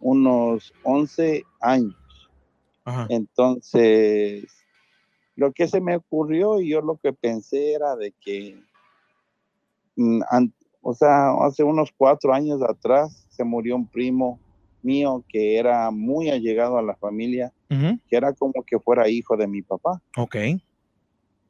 [0.00, 1.94] unos 11 años.
[2.84, 3.06] Ajá.
[3.08, 4.44] Entonces,
[5.36, 8.60] lo que se me ocurrió y yo lo que pensé era de que,
[9.96, 10.20] mm,
[10.82, 14.40] o sea, hace unos cuatro años atrás se murió un primo
[14.82, 19.46] mío que era muy allegado a la familia, que era como que fuera hijo de
[19.46, 20.02] mi papá.
[20.16, 20.36] Ok.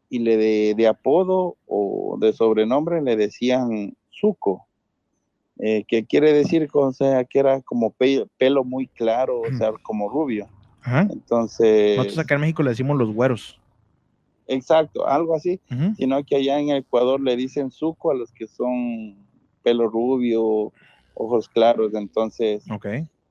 [0.09, 4.67] Y le de, de apodo o de sobrenombre le decían Zuco.
[5.59, 7.95] eh, que quiere decir o sea, que era como
[8.39, 10.49] pelo muy claro, o sea, como rubio.
[10.83, 11.09] Ajá.
[11.11, 13.59] Entonces, Nosotros acá en México le decimos los güeros.
[14.47, 15.61] exacto, algo así,
[15.97, 19.17] sino que allá en Ecuador le dicen suco a los que son
[19.63, 20.73] pelo rubio,
[21.15, 22.87] ojos claros, entonces Ok.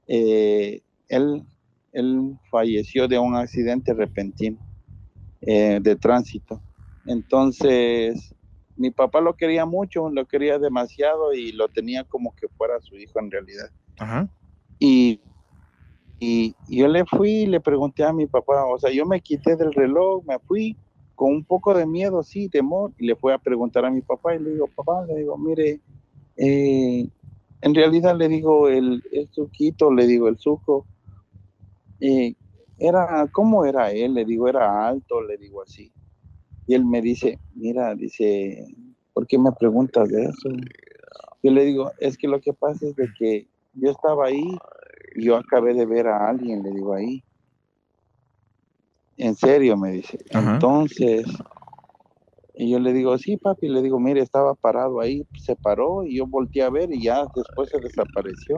[0.07, 1.43] eh, él,
[1.91, 4.57] él falleció de un accidente repentino
[5.41, 6.61] eh, de tránsito.
[7.05, 8.33] Entonces,
[8.77, 12.95] mi papá lo quería mucho, lo quería demasiado y lo tenía como que fuera su
[12.97, 13.69] hijo en realidad.
[13.99, 14.29] Ajá.
[14.79, 15.19] Y,
[16.23, 19.55] y yo le fui y le pregunté a mi papá, o sea, yo me quité
[19.55, 20.77] del reloj, me fui
[21.15, 24.35] con un poco de miedo, sí, temor, y le fui a preguntar a mi papá
[24.35, 25.81] y le digo, papá, le digo, mire,
[26.37, 27.07] eh,
[27.61, 30.85] en realidad le digo, el, el suquito, le digo, el suco,
[31.99, 32.35] eh,
[32.77, 34.13] era, ¿cómo era él?
[34.13, 35.91] Le digo, era alto, le digo así.
[36.67, 38.63] Y él me dice, mira, dice,
[39.13, 40.49] ¿por qué me preguntas de eso?
[41.41, 44.55] Yo le digo, es que lo que pasa es de que yo estaba ahí
[45.15, 47.23] yo acabé de ver a alguien, le digo ahí.
[49.17, 50.17] En serio, me dice.
[50.33, 50.53] Ajá.
[50.53, 51.25] Entonces,
[52.53, 56.17] y yo le digo, sí, papi, le digo, mire, estaba parado ahí, se paró y
[56.17, 58.57] yo volteé a ver y ya después se desapareció.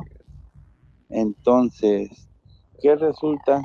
[1.09, 2.27] Entonces,
[2.81, 3.61] ¿qué resulta?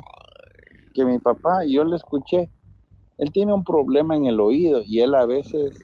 [0.93, 2.49] Que mi papá, yo le escuché,
[3.17, 5.77] él tiene un problema en el oído y él a veces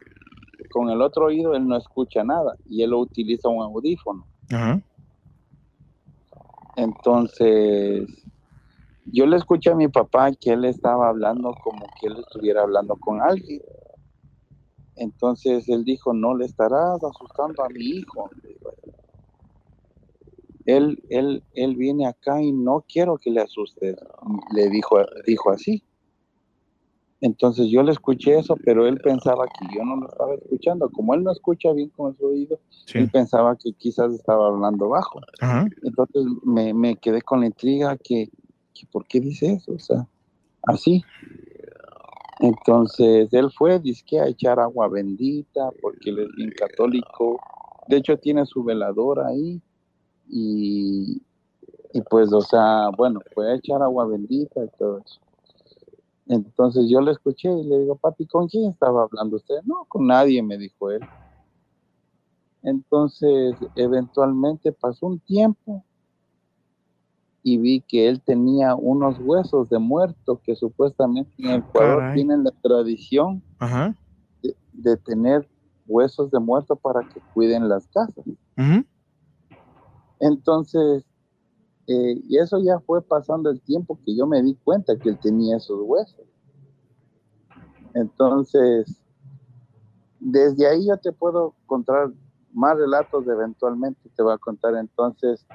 [0.70, 4.26] con el otro oído él no escucha nada y él utiliza un audífono.
[4.52, 4.82] Ajá.
[6.76, 8.08] Entonces,
[9.06, 12.96] yo le escuché a mi papá que él estaba hablando como que él estuviera hablando
[12.96, 13.62] con alguien.
[14.96, 18.30] Entonces él dijo, no le estarás asustando a mi hijo.
[20.66, 23.96] Él, él, él viene acá y no quiero que le asustes,
[24.54, 25.84] le dijo, dijo así.
[27.22, 30.90] Entonces yo le escuché eso, pero él pensaba que yo no lo estaba escuchando.
[30.90, 32.60] Como él no escucha bien con su oído,
[32.94, 35.22] él pensaba que quizás estaba hablando bajo.
[35.40, 35.68] Ajá.
[35.84, 38.30] Entonces me, me quedé con la intriga que,
[38.74, 39.74] que ¿por qué dice eso?
[39.74, 40.08] O sea,
[40.64, 41.04] así.
[42.40, 47.40] Entonces él fue, a echar agua bendita, porque él es bien católico.
[47.88, 49.62] De hecho, tiene su veladora ahí.
[50.28, 51.22] Y,
[51.94, 55.20] y pues, o sea, bueno, fue a echar agua bendita y todo eso.
[56.28, 59.62] Entonces yo le escuché y le digo, papi, ¿con quién estaba hablando usted?
[59.64, 61.02] No, con nadie, me dijo él.
[62.64, 65.84] Entonces, eventualmente pasó un tiempo
[67.44, 72.16] y vi que él tenía unos huesos de muerto que supuestamente en Ecuador Caray.
[72.16, 73.96] tienen la tradición Ajá.
[74.42, 75.48] de, de tener
[75.86, 78.26] huesos de muerto para que cuiden las casas.
[80.20, 81.06] Entonces,
[81.88, 85.20] eh, y eso ya fue pasando el tiempo que yo me di cuenta que él
[85.20, 86.26] tenía esos huesos.
[87.94, 89.02] Entonces,
[90.20, 92.12] desde ahí yo te puedo contar
[92.54, 94.76] más relatos, eventualmente te voy a contar.
[94.76, 95.46] Entonces,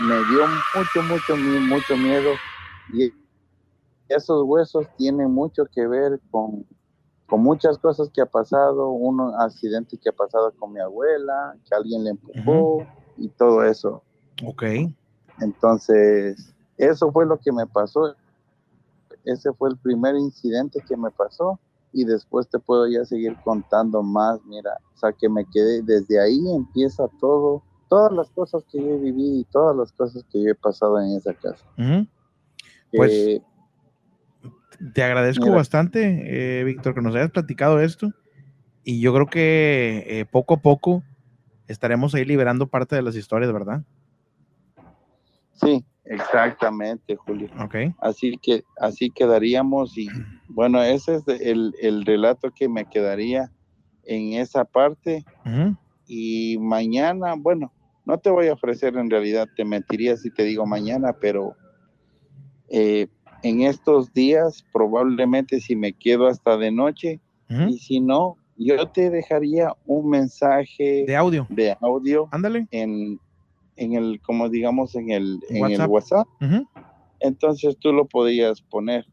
[0.00, 2.30] me dio mucho, mucho, mucho miedo
[2.92, 3.12] y
[4.08, 6.66] esos huesos tienen mucho que ver con,
[7.26, 11.74] con muchas cosas que ha pasado, un accidente que ha pasado con mi abuela, que
[11.74, 14.02] alguien le empujó y todo eso.
[14.44, 14.64] Ok.
[15.40, 18.14] Entonces, eso fue lo que me pasó.
[19.24, 21.58] Ese fue el primer incidente que me pasó
[21.92, 24.40] y después te puedo ya seguir contando más.
[24.44, 28.94] Mira, o sea, que me quedé, desde ahí empieza todo, todas las cosas que yo
[28.94, 31.64] he vivido y todas las cosas que yo he pasado en esa casa.
[31.78, 32.06] Ujú.
[32.92, 33.42] Pues, Eh,
[34.92, 35.56] Te agradezco Mira.
[35.56, 38.12] bastante, eh, Víctor, que nos hayas platicado esto.
[38.82, 41.02] Y yo creo que eh, poco a poco
[41.68, 43.82] estaremos ahí liberando parte de las historias, ¿verdad?
[45.54, 47.48] Sí, exactamente, Julio.
[47.60, 47.76] Ok.
[48.00, 50.08] Así que así quedaríamos y
[50.48, 53.50] bueno, ese es el, el relato que me quedaría
[54.04, 55.24] en esa parte.
[56.06, 57.72] Y mañana, bueno,
[58.04, 61.54] no te voy a ofrecer en realidad, te mentiría si te digo mañana, pero
[62.68, 63.06] eh,
[63.42, 67.20] en estos días probablemente si me quedo hasta de noche
[67.68, 71.46] y si no, yo te dejaría un mensaje De audio.
[71.50, 72.66] de audio Ándale.
[72.70, 73.20] en,
[73.76, 76.26] en el, como digamos, en el, en el WhatsApp.
[77.20, 79.06] Entonces tú lo podías poner.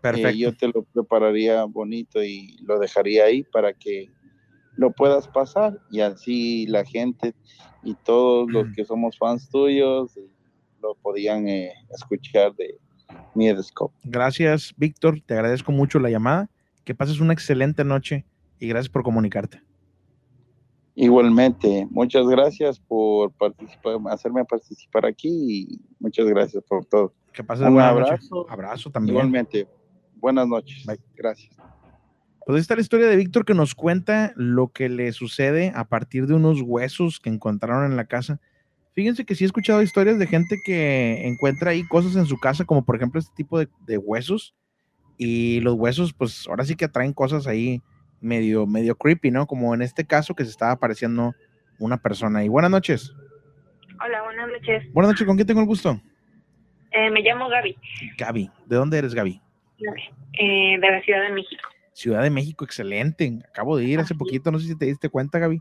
[0.00, 0.28] Perfecto.
[0.28, 4.08] Eh, yo te lo prepararía bonito y lo dejaría ahí para que
[4.76, 7.34] lo puedas pasar y así la gente
[7.82, 10.28] y todos los que somos fans tuyos eh,
[10.80, 12.78] lo podían eh, escuchar de
[13.34, 13.94] Miedescope.
[14.04, 15.20] Gracias, Víctor.
[15.26, 16.48] Te agradezco mucho la llamada.
[16.84, 18.24] Que pases una excelente noche
[18.58, 19.60] y gracias por comunicarte.
[21.00, 27.14] Igualmente, muchas gracias por participar, hacerme participar aquí y muchas gracias por todo.
[27.32, 28.34] Que pases Un buena abrazo.
[28.34, 28.52] noche.
[28.52, 29.14] Abrazo también.
[29.14, 29.68] Igualmente,
[30.16, 30.84] buenas noches.
[30.84, 30.98] Bye.
[31.14, 31.54] Gracias.
[32.44, 35.84] Pues ahí está la historia de Víctor que nos cuenta lo que le sucede a
[35.86, 38.40] partir de unos huesos que encontraron en la casa.
[38.92, 42.64] Fíjense que sí he escuchado historias de gente que encuentra ahí cosas en su casa,
[42.64, 44.56] como por ejemplo este tipo de, de huesos.
[45.16, 47.82] Y los huesos, pues ahora sí que atraen cosas ahí
[48.20, 49.46] medio, medio creepy, ¿no?
[49.46, 51.34] Como en este caso que se estaba apareciendo
[51.78, 52.44] una persona.
[52.44, 53.12] Y buenas noches.
[54.04, 54.92] Hola, buenas noches.
[54.92, 56.00] Buenas noches, ¿con quién tengo el gusto?
[56.92, 57.76] Eh, me llamo Gaby,
[58.16, 58.50] Gaby.
[58.66, 59.40] ¿De dónde eres, Gaby?
[60.40, 61.62] eh, de la Ciudad de México.
[61.92, 63.38] Ciudad de México, excelente.
[63.48, 65.60] Acabo de ir hace poquito, no sé si te diste cuenta, Gaby.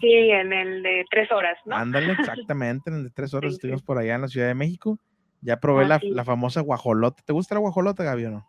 [0.00, 1.76] Sí, en el de tres horas, ¿no?
[1.76, 3.56] Ándale, exactamente, en el de tres horas Sí, sí.
[3.58, 4.98] estuvimos por allá en la Ciudad de México.
[5.42, 6.10] Ya probé Ah, la, sí.
[6.10, 7.22] la famosa guajolota.
[7.24, 8.48] ¿Te gusta la guajolota, Gaby, o no?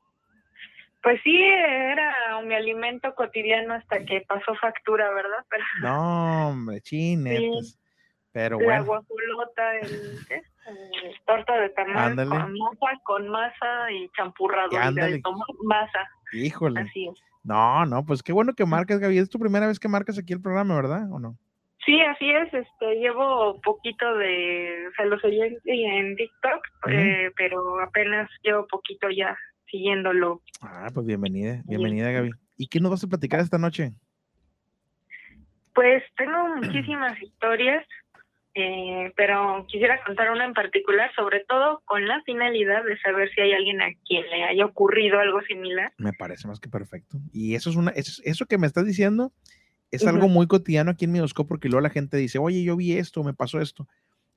[1.08, 5.46] Pues sí, era mi alimento cotidiano hasta que pasó factura, ¿verdad?
[5.50, 7.80] Pero No, hombre, chinetas.
[8.34, 10.42] Pero la bueno, guajolota, el, ¿qué?
[11.26, 12.30] Torta de tamal Ándale.
[12.30, 14.68] con masa, con masa y champurrado.
[14.68, 15.22] De
[15.64, 16.82] masa, híjole.
[16.82, 17.24] así es.
[17.42, 19.18] No, no, pues qué bueno que marcas, Gaby.
[19.18, 21.10] Es tu primera vez que marcas aquí el programa, ¿verdad?
[21.10, 21.38] ¿O no?
[21.86, 22.54] Sí, así es.
[22.54, 29.10] Este, llevo poquito de, o sea, lo seguí en, TikTok, eh, pero apenas llevo poquito
[29.10, 29.38] ya
[29.70, 30.42] siguiéndolo.
[30.62, 32.32] Ah, pues bienvenida, bienvenida, Gaby.
[32.58, 33.94] ¿Y qué nos vas a platicar esta noche?
[35.74, 37.86] Pues tengo muchísimas historias,
[38.56, 43.42] eh, pero quisiera contar una en particular, sobre todo con la finalidad de saber si
[43.42, 45.94] hay alguien a quien le haya ocurrido algo similar.
[45.98, 47.20] Me parece más que perfecto.
[47.32, 49.32] Y eso es una, eso, eso que me estás diciendo
[49.92, 52.98] es algo muy cotidiano aquí en Midosco porque luego la gente dice, oye, yo vi
[52.98, 53.88] esto, me pasó esto.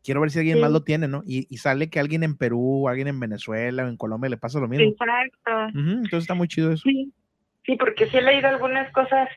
[0.02, 1.22] Quiero ver si alguien más lo tiene, ¿no?
[1.26, 4.58] Y, y sale que alguien en Perú, alguien en Venezuela o en Colombia le pasa
[4.58, 4.86] lo mismo.
[4.86, 5.78] Exacto.
[5.78, 6.82] Entonces está muy chido eso.
[6.84, 7.12] Sí,
[7.66, 9.28] sí, porque sí he leído algunas cosas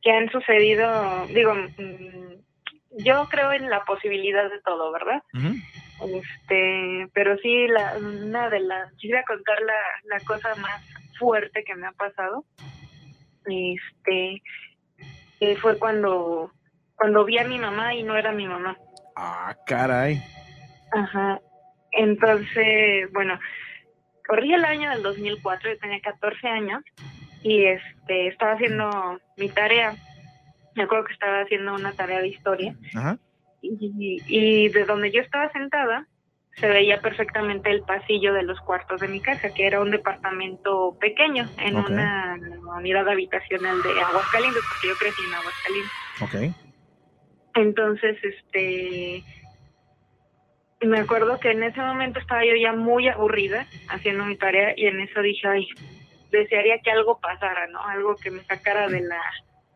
[0.00, 5.22] que han sucedido, digo, mm, yo creo en la posibilidad de todo, ¿verdad?
[6.02, 10.82] Este, pero sí, la, una de las, quisiera contar la, la cosa más
[11.18, 12.44] fuerte que me ha pasado.
[13.46, 14.42] Este,
[15.38, 16.52] que fue cuando,
[16.94, 18.76] cuando vi a mi mamá y no era mi mamá.
[19.16, 20.22] Ah, caray.
[20.92, 21.40] Ajá.
[21.92, 23.38] Entonces, bueno,
[24.26, 26.82] corrí el año del 2004, yo tenía 14 años
[27.42, 29.94] y este estaba haciendo mi tarea.
[30.74, 33.18] Me acuerdo que estaba haciendo una tarea de historia Ajá.
[33.60, 36.06] y, y de donde yo estaba sentada
[36.56, 40.96] se veía perfectamente el pasillo de los cuartos de mi casa, que era un departamento
[41.00, 42.38] pequeño en una
[42.76, 45.92] unidad habitacional de Aguascalientes, porque yo crecí en Aguascalientes.
[46.20, 46.71] Ok.
[47.54, 49.22] Entonces, este,
[50.80, 54.86] me acuerdo que en ese momento estaba yo ya muy aburrida haciendo mi tarea y
[54.86, 55.68] en eso dije, ay,
[56.30, 57.80] desearía que algo pasara, ¿no?
[57.86, 59.20] Algo que me sacara de la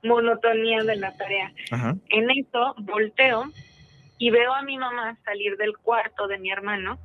[0.03, 1.53] monotonía de la tarea.
[1.71, 1.95] Ajá.
[2.09, 3.45] En eso volteo
[4.19, 6.99] y veo a mi mamá salir del cuarto de mi hermano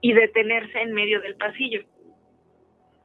[0.00, 1.82] y detenerse en medio del pasillo.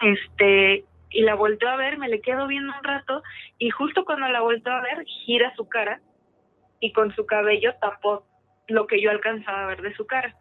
[0.02, 3.24] Este, y la volteo a ver, me le quedo viendo un rato
[3.58, 6.02] y justo cuando la volteo a ver, gira su cara
[6.86, 8.24] y con su cabello tapó
[8.68, 10.36] lo que yo alcanzaba a ver de su cara.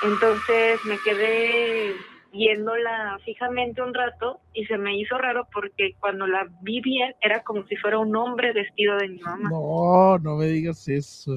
[0.00, 1.94] Entonces me quedé
[2.32, 7.42] viéndola fijamente un rato y se me hizo raro porque cuando la vi bien era
[7.44, 9.50] como si fuera un hombre vestido de mi mamá.
[9.50, 11.32] No, no me digas eso.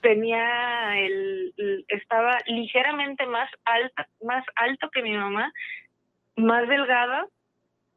[0.00, 5.52] Tenía el, el- estaba ligeramente más alta, más alto que mi mamá,
[6.36, 7.26] más delgada,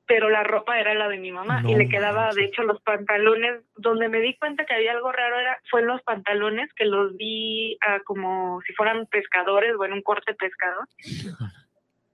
[0.09, 2.35] pero la ropa era la de mi mamá y le quedaba manches.
[2.37, 5.87] de hecho los pantalones donde me di cuenta que había algo raro era fue en
[5.87, 10.87] los pantalones que los vi ah, como si fueran pescadores o en un corte pescador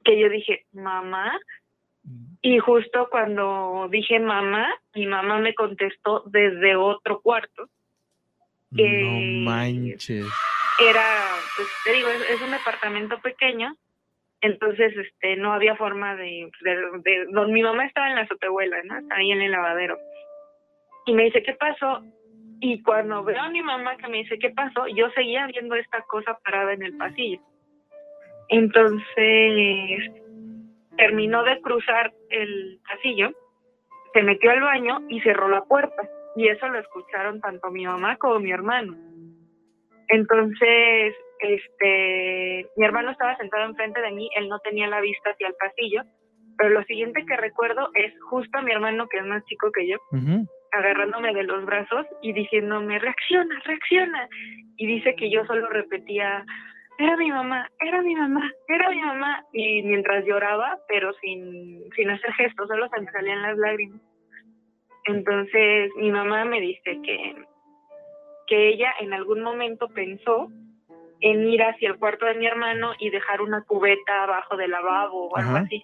[0.03, 1.39] que yo dije mamá
[2.41, 7.69] y justo cuando dije mamá mi mamá me contestó desde otro cuarto
[8.77, 10.27] Eh, No manches.
[10.79, 11.05] era,
[11.55, 13.73] pues te digo, es, es un departamento pequeño,
[14.45, 18.81] entonces este no había forma de, de, de- don- mi mamá estaba en la azotehuela,
[18.83, 18.97] ¿no?
[18.97, 19.97] Estaba ahí en el lavadero.
[21.05, 22.01] Y me dice, ¿qué pasó?
[22.61, 24.87] Y cuando veo a mi mamá que me dice, ¿qué pasó?
[24.87, 27.39] Yo seguía viendo esta cosa parada en el pasillo.
[28.49, 30.11] Entonces,
[30.97, 33.31] terminó de cruzar el pasillo,
[34.13, 36.09] se metió al baño y cerró la puerta.
[36.35, 38.95] Y eso lo escucharon tanto mi mamá como mi hermano.
[40.09, 45.47] Entonces, este, mi hermano estaba sentado enfrente de mí, él no tenía la vista hacia
[45.47, 46.03] el pasillo,
[46.57, 49.87] pero lo siguiente que recuerdo es justo a mi hermano, que es más chico que
[49.87, 49.97] yo,
[50.71, 54.29] agarrándome de los brazos y diciéndome, reacciona, reacciona.
[54.77, 56.45] Y dice que yo solo repetía,
[56.97, 59.43] era mi mamá, era mi mamá, era mi mamá.
[59.53, 64.01] Y mientras lloraba, pero sin, sin hacer gestos, solo se me salían las lágrimas.
[65.05, 67.35] Entonces mi mamá me dice que,
[68.47, 70.49] que ella en algún momento pensó
[71.25, 75.29] en ir hacia el cuarto de mi hermano y dejar una cubeta abajo del lavabo
[75.29, 75.59] o algo Ajá.
[75.61, 75.83] así.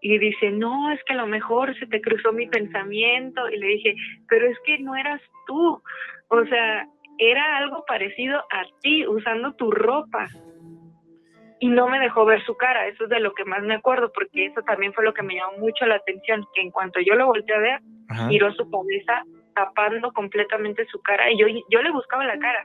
[0.00, 3.50] Y dice, no, es que a lo mejor se te cruzó mi pensamiento.
[3.50, 3.96] Y le dije,
[4.28, 5.82] pero es que no eras tú.
[6.28, 6.86] O sea,
[7.18, 10.28] era algo parecido a ti, usando tu ropa.
[11.58, 14.12] Y no me dejó ver su cara, eso es de lo que más me acuerdo,
[14.14, 17.16] porque eso también fue lo que me llamó mucho la atención, que en cuanto yo
[17.16, 17.80] lo volteé a ver,
[18.28, 22.64] giró su cabeza tapando completamente su cara y yo, yo le buscaba la cara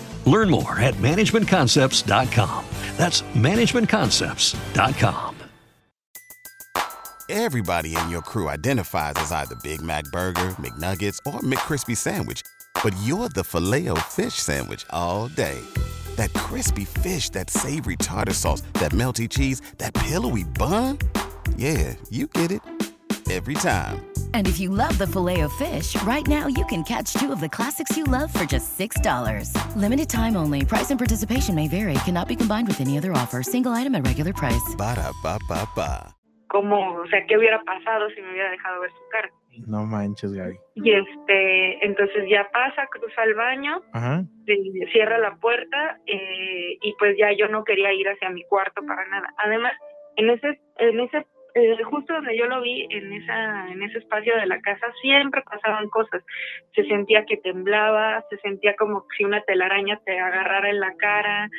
[0.25, 2.65] Learn more at managementconcepts.com.
[2.97, 5.31] That's managementconcepts.com.
[7.33, 12.41] Everybody in your crew identifies as either Big Mac Burger, McNuggets, or McCrispy Sandwich,
[12.83, 15.57] but you're the filet fish Sandwich all day.
[16.17, 20.97] That crispy fish, that savory tartar sauce, that melty cheese, that pillowy bun.
[21.55, 22.63] Yeah, you get it
[23.29, 24.10] every time.
[24.33, 27.39] And if you love the filet of fish, right now you can catch two of
[27.39, 29.55] the classics you love for just $6.
[29.77, 30.65] Limited time only.
[30.65, 31.93] Price and participation may vary.
[32.05, 33.41] Cannot be combined with any other offer.
[33.43, 34.75] Single item at regular price.
[34.77, 36.15] Ba da ba ba ba.
[36.51, 39.29] como, o sea, qué hubiera pasado si me hubiera dejado ver su cara.
[39.67, 40.57] No manches, Gaby.
[40.75, 44.23] Y este, entonces ya pasa, cruza el baño, Ajá.
[44.47, 48.81] eh, cierra la puerta eh, y pues ya yo no quería ir hacia mi cuarto
[48.85, 49.29] para nada.
[49.37, 49.71] Además,
[50.17, 51.25] en ese, en ese,
[51.55, 55.41] eh, justo donde yo lo vi, en esa, en ese espacio de la casa, siempre
[55.43, 56.23] pasaban cosas.
[56.75, 61.49] Se sentía que temblaba, se sentía como si una telaraña te agarrara en la cara.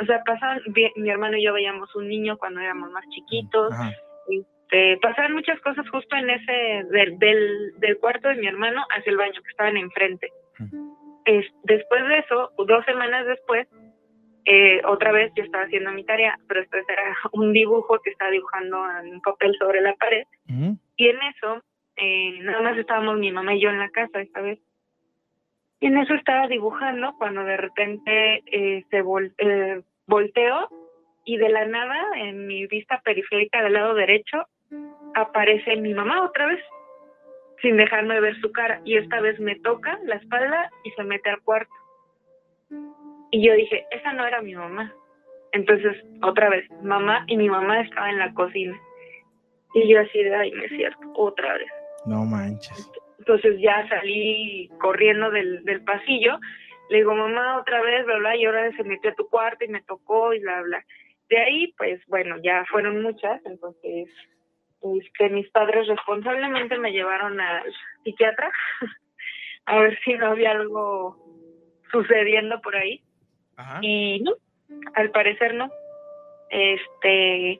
[0.00, 0.60] O sea, pasaban,
[0.96, 3.72] mi hermano y yo veíamos un niño cuando éramos más chiquitos.
[3.72, 3.90] Ajá.
[4.28, 9.10] Este, pasaban muchas cosas justo en ese del, del, del cuarto de mi hermano hacia
[9.10, 10.30] el baño que estaban enfrente.
[11.26, 13.68] Es- después de eso, dos semanas después,
[14.46, 18.30] eh, otra vez yo estaba haciendo mi tarea, pero esto era un dibujo que estaba
[18.30, 20.24] dibujando en un papel sobre la pared
[20.96, 21.62] y en eso
[21.96, 24.58] eh, nada más estábamos mi mamá y yo en la casa esta vez.
[25.80, 30.68] Y en eso estaba dibujando cuando de repente eh, se vol eh, volteó
[31.24, 34.46] y de la nada en mi vista periférica del lado derecho
[35.14, 36.60] aparece mi mamá otra vez
[37.62, 41.30] sin dejarme ver su cara y esta vez me toca la espalda y se mete
[41.30, 41.72] al cuarto.
[43.34, 44.94] Y yo dije, esa no era mi mamá.
[45.50, 48.80] Entonces, otra vez, mamá y mi mamá estaba en la cocina.
[49.74, 51.66] Y yo así de, ay, no es cierto, otra vez.
[52.06, 52.92] No manches.
[53.18, 56.38] Entonces ya salí corriendo del, del pasillo.
[56.90, 59.68] Le digo, mamá, otra vez, bla, bla, y ahora se metió a tu cuarto y
[59.68, 60.84] me tocó y bla, bla.
[61.28, 63.44] De ahí, pues bueno, ya fueron muchas.
[63.46, 64.10] Entonces,
[64.80, 67.64] este, mis padres responsablemente me llevaron al
[68.04, 68.52] psiquiatra
[69.66, 71.18] a ver si no había algo
[71.90, 73.02] sucediendo por ahí.
[73.56, 73.78] Ajá.
[73.82, 74.32] Y no,
[74.94, 75.70] al parecer no.
[76.50, 77.58] Este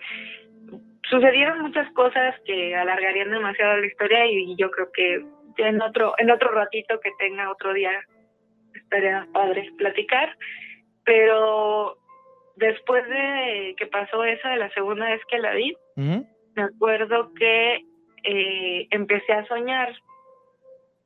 [1.08, 5.24] sucedieron muchas cosas que alargarían demasiado la historia y yo creo que
[5.58, 7.92] en otro en otro ratito que tenga otro día
[8.74, 10.36] estaría padre platicar,
[11.04, 11.96] pero
[12.56, 17.84] después de que pasó eso de la segunda vez que la vi, me acuerdo que
[18.24, 19.94] eh, empecé a soñar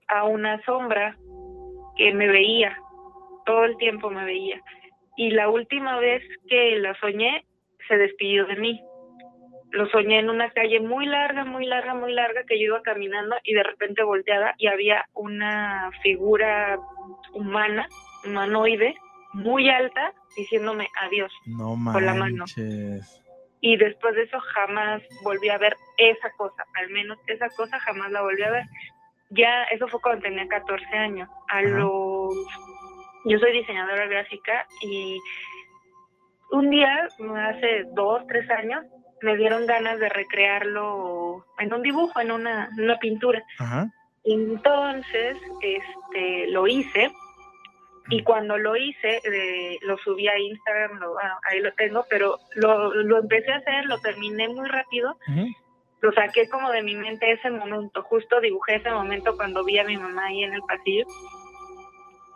[0.09, 1.17] a una sombra
[1.97, 2.79] que me veía,
[3.49, 4.61] todo el tiempo me veía.
[5.17, 7.45] Y la última vez que la soñé,
[7.89, 8.81] se despidió de mí.
[9.71, 13.37] Lo soñé en una calle muy larga, muy larga, muy larga, que yo iba caminando
[13.43, 16.79] y de repente volteada y había una figura
[17.33, 17.89] humana,
[18.27, 18.95] humanoide,
[19.33, 21.33] muy alta, diciéndome adiós.
[21.47, 22.45] No Con la mano.
[23.61, 28.11] y después de eso jamás volví a ver esa cosa, al menos esa cosa jamás
[28.11, 28.65] la volví a ver.
[29.31, 31.29] Ya, eso fue cuando tenía 14 años.
[31.49, 31.63] A Ajá.
[31.63, 32.35] los...
[33.25, 35.19] Yo soy diseñadora gráfica y
[36.51, 37.09] un día,
[37.49, 38.85] hace dos, tres años,
[39.23, 43.43] me dieron ganas de recrearlo en un dibujo, en una, en una pintura.
[43.59, 43.89] Ajá.
[44.25, 47.11] Entonces, este, lo hice
[48.11, 52.39] y cuando lo hice, eh, lo subí a Instagram, lo- bueno, ahí lo tengo, pero
[52.55, 55.19] lo, lo empecé a hacer, lo terminé muy rápido,
[56.01, 59.85] lo saqué como de mi mente ese momento, justo dibujé ese momento cuando vi a
[59.85, 61.05] mi mamá ahí en el pasillo.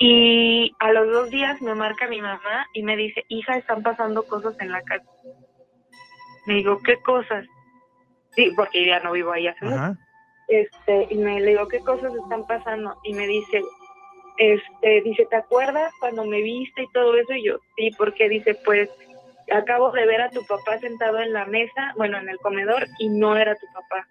[0.05, 4.25] Y a los dos días me marca mi mamá y me dice, hija, están pasando
[4.25, 5.05] cosas en la casa.
[6.47, 7.47] Me digo, ¿qué cosas?
[8.35, 9.97] Sí, porque ya no vivo ahí hace mucho
[10.49, 13.63] este y me le digo qué cosas están pasando y me dice
[14.39, 18.57] este dice te acuerdas cuando me viste y todo eso y yo sí porque dice
[18.65, 18.91] pues
[19.51, 23.09] acabo de ver a tu papá sentado en la mesa bueno en el comedor y
[23.09, 24.07] no era tu papá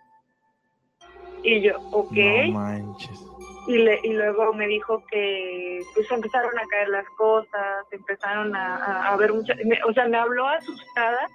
[1.43, 2.11] Y yo, ok.
[2.13, 3.30] No manches.
[3.67, 8.75] Y, le, y luego me dijo que pues empezaron a caer las cosas, empezaron a,
[8.77, 11.27] a, a ver muchas, me- o sea, me habló asustada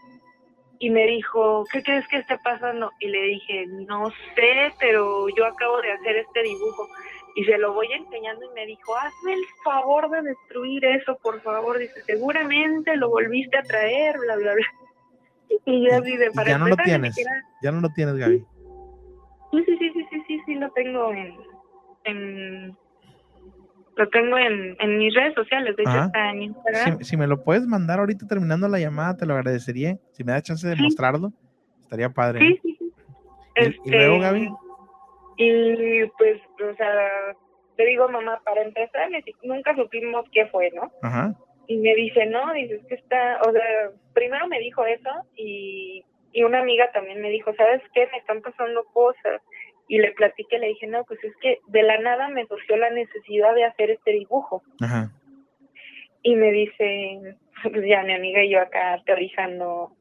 [0.80, 2.90] y me dijo, ¿qué crees que esté pasando?
[3.00, 6.88] Y le dije, no sé, pero yo acabo de hacer este dibujo.
[7.36, 11.40] Y se lo voy enseñando y me dijo, hazme el favor de destruir eso, por
[11.42, 11.78] favor.
[11.78, 14.66] Dice, seguramente lo volviste a traer, bla, bla, bla.
[15.64, 17.16] Y yo así de para ya no lo tienes.
[17.62, 18.38] Ya no lo tienes, Gaby.
[19.52, 21.34] Sí, sí, sí, sí, sí, sí, sí, lo tengo en,
[22.06, 22.76] en
[23.96, 26.06] lo tengo en, en mis redes sociales, de hecho Ajá.
[26.06, 26.98] está en Instagram.
[26.98, 29.96] Si, si me lo puedes mandar ahorita terminando la llamada, te lo agradecería.
[30.12, 30.82] Si me da chance de Sí.
[30.82, 31.32] mostrarlo,
[31.80, 32.40] estaría padre.
[32.40, 32.92] Sí, sí, sí.
[33.56, 34.50] ¿Y- y luego, Este, Gaby?
[35.38, 36.40] Y pues,
[36.70, 36.90] o sea,
[37.76, 39.08] te digo, mamá, para empezar,
[39.42, 40.90] nunca supimos qué fue, ¿no?
[41.02, 41.34] Ajá.
[41.66, 43.62] Y me dice, no, dices que está, o sea,
[44.14, 48.08] primero me dijo eso y, y una amiga también me dijo, ¿sabes qué?
[48.12, 49.40] Me están pasando cosas.
[49.88, 52.90] Y le platiqué, le dije, no, pues es que de la nada me surgió la
[52.90, 54.62] necesidad de hacer este dibujo.
[54.80, 55.10] Ajá.
[56.22, 59.92] Y me dice, pues ya mi amiga y yo acá teorizando,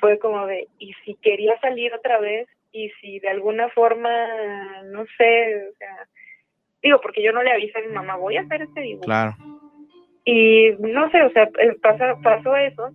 [0.00, 2.48] fue como de, ¿y si quería salir otra vez?
[2.72, 6.08] ¿Y si de alguna forma, no sé, o sea,
[6.82, 9.04] digo, porque yo no le avisé a mi mamá, voy a hacer este dibujo.
[9.04, 9.34] Claro.
[10.24, 12.90] Y no sé, o sea, eh, pasa, pasó eso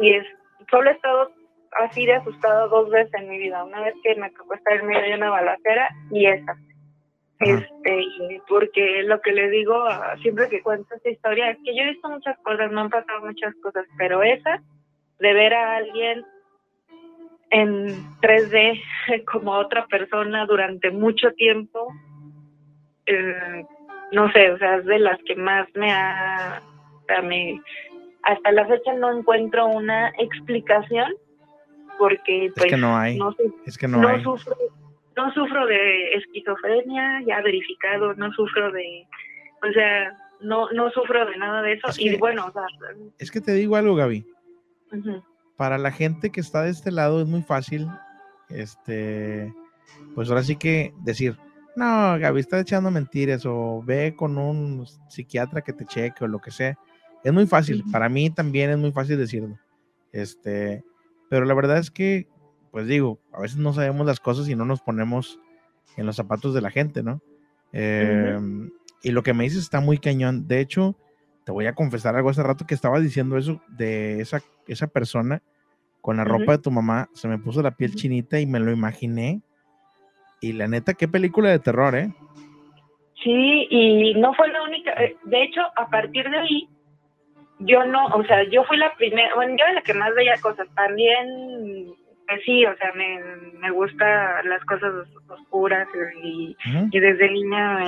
[0.00, 0.26] y es,
[0.70, 1.30] solo he estado
[1.78, 3.64] así de asustada dos veces en mi vida.
[3.64, 6.56] Una vez que me tocó estar en medio de una balacera y esa.
[7.40, 9.74] Este, porque lo que le digo
[10.20, 13.24] siempre que cuento esta historia es que yo he visto muchas cosas, me han pasado
[13.24, 14.62] muchas cosas, pero esa
[15.20, 16.24] de ver a alguien
[17.50, 17.86] en
[18.20, 18.82] 3D
[19.32, 21.88] como otra persona durante mucho tiempo,
[23.06, 23.64] eh,
[24.12, 26.60] no sé, o sea, es de las que más me ha,
[26.94, 27.58] o sea, me,
[28.22, 31.10] hasta la fecha no encuentro una explicación
[32.00, 33.16] porque pues que no hay.
[33.18, 34.22] su- Es que no hay.
[34.24, 34.56] sufro
[35.16, 39.06] no sufro de esquizofrenia ya verificado no sufro de
[39.68, 42.62] o sea no no sufro de nada de eso Es y que- bueno o sea
[43.18, 44.24] Es que te digo algo, Gaby.
[45.56, 47.86] Para la gente que está de este lado es muy fácil,
[48.48, 49.52] este,
[50.14, 51.36] pues ahora sí que decir,
[51.76, 56.38] no, Gaby, está echando mentiras o ve con un psiquiatra que te cheque o lo
[56.40, 56.76] que sea.
[57.22, 57.84] Es muy fácil.
[57.92, 59.58] Para mí también es muy fácil decirlo.
[60.12, 60.82] Este,
[61.30, 62.28] pero la verdad es que,
[62.70, 65.40] pues digo, a veces no sabemos las cosas y no nos ponemos
[65.96, 67.22] en los zapatos de la gente, ¿no?
[67.72, 68.38] Eh,
[69.02, 70.46] Y lo que me dices está muy cañón.
[70.46, 70.94] De hecho,
[71.44, 75.40] te voy a confesar algo hace rato que estaba diciendo eso de esa, esa persona
[76.02, 77.08] con la ropa de tu mamá.
[77.14, 79.40] Se me puso la piel chinita y me lo imaginé.
[80.42, 82.12] Y la neta, qué película de terror, ¿eh?
[83.22, 86.68] sí y no fue la única eh, de hecho a partir de ahí
[87.60, 90.40] yo no o sea yo fui la primera bueno yo era la que más veía
[90.40, 90.68] cosas.
[90.74, 91.94] También
[92.26, 93.20] pues sí o sea me,
[93.58, 94.92] me gusta las cosas
[95.28, 95.88] oscuras
[96.22, 96.56] y
[96.90, 97.78] y desde niña,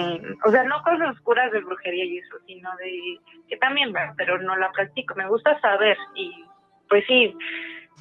[0.44, 3.18] o sea, no cosas oscuras de brujería y eso, sino de
[3.48, 6.44] que también, pero no la practico, me gusta saber y
[6.88, 7.34] pues sí,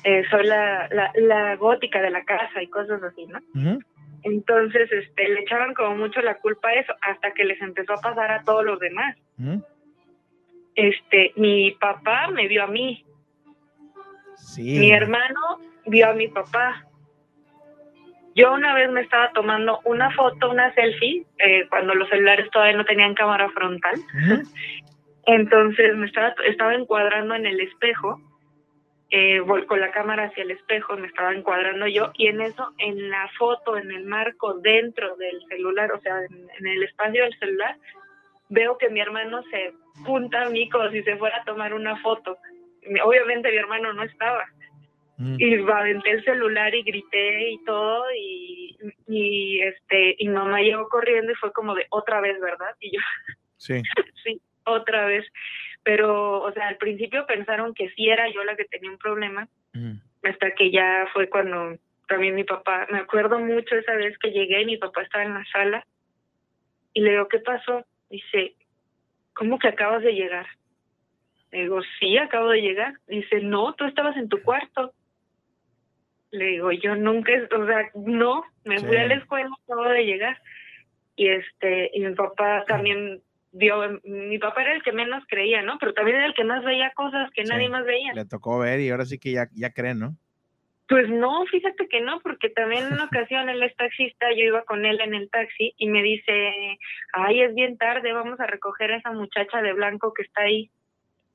[0.04, 3.40] eh, soy la, la, la gótica de la casa y cosas así, ¿no?
[4.24, 8.02] Entonces, este, le echaban como mucho la culpa a eso hasta que les empezó a
[8.02, 9.16] pasar a todos los demás.
[10.76, 13.06] Este, mi papá me vio a mí,
[14.36, 14.80] Sí.
[14.80, 16.86] mi hermano vio a mi papá.
[18.36, 22.78] Yo una vez me estaba tomando una foto, una selfie, eh, cuando los celulares todavía
[22.78, 23.96] no tenían cámara frontal.
[25.26, 28.20] Entonces me estaba, estaba encuadrando en el espejo,
[29.12, 33.10] eh, con la cámara hacia el espejo, me estaba encuadrando yo, y en eso, en
[33.10, 37.38] la foto, en el marco, dentro del celular, o sea, en, en el espacio del
[37.38, 37.76] celular,
[38.52, 39.74] veo que mi hermano se
[40.06, 42.38] punta a mí como si se fuera a tomar una foto.
[43.04, 44.46] Obviamente mi hermano no estaba.
[45.18, 45.36] Ujú.
[45.38, 48.78] Y aventé el celular y grité y todo, y,
[49.08, 52.76] y este, y mamá llegó corriendo y fue como de otra vez, ¿verdad?
[52.80, 53.00] Y yo,
[53.58, 53.82] Sí.
[54.24, 55.26] sí, otra vez.
[55.84, 59.48] Pero, o sea, al principio pensaron que sí era yo la que tenía un problema,
[59.74, 59.96] Ujú.
[60.24, 61.78] hasta que ya fue cuando
[62.08, 65.34] también mi papá, me acuerdo mucho esa vez que llegué y mi papá estaba en
[65.36, 65.86] la sala
[66.94, 67.86] y le digo, ¿qué pasó?
[68.12, 68.56] Dice,
[69.34, 70.46] ¿cómo que acabas de llegar?
[71.52, 72.94] Le digo, sí, acabo de llegar.
[73.08, 74.94] Dice, no, tú estabas en tu cuarto.
[76.32, 80.38] Le digo, yo nunca, o sea, no, me fui a la escuela, acabo de llegar.
[81.16, 85.78] Y este, y mi papá también vio, mi papá era el que menos creía, ¿no?
[85.80, 87.50] Pero también era el que más veía cosas que Sí.
[87.50, 88.14] nadie más veía.
[88.14, 90.18] Le tocó ver y ahora sí que ya, ya creen, ¿no?
[90.92, 94.64] Pues no, fíjate que no, porque también en una ocasión él es taxista, yo iba
[94.64, 96.78] con él en el taxi y me dice,
[97.14, 100.70] ay, es bien tarde, vamos a recoger a esa muchacha de blanco que está ahí.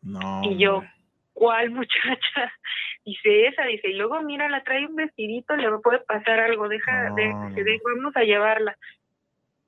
[0.02, 0.42] No.
[0.44, 0.84] Y yo.
[1.32, 2.52] ¿cuál muchacha?
[3.04, 7.12] Dice, esa, dice, y luego mira, la trae un vestidito, le puede pasar algo, deja,
[7.14, 7.22] de,
[7.62, 8.76] de- vamos a llevarla.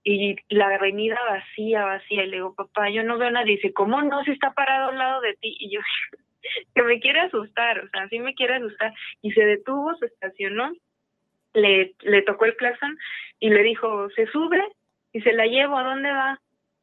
[0.02, 3.56] Y la avenida vacía, vacía, y le digo, papá, yo no veo a nadie.
[3.56, 4.24] Dice, ¿cómo no?
[4.24, 5.56] Si está parado al lado de ti.
[5.60, 5.80] Y yo,
[6.74, 8.92] que me quiere asustar, o sea, sí me quiere asustar.
[9.22, 10.72] Y se detuvo, se estacionó,
[11.54, 12.96] le, le tocó el claxon
[13.40, 14.62] y le dijo, se sube
[15.12, 16.40] y se la llevo, ¿a dónde va?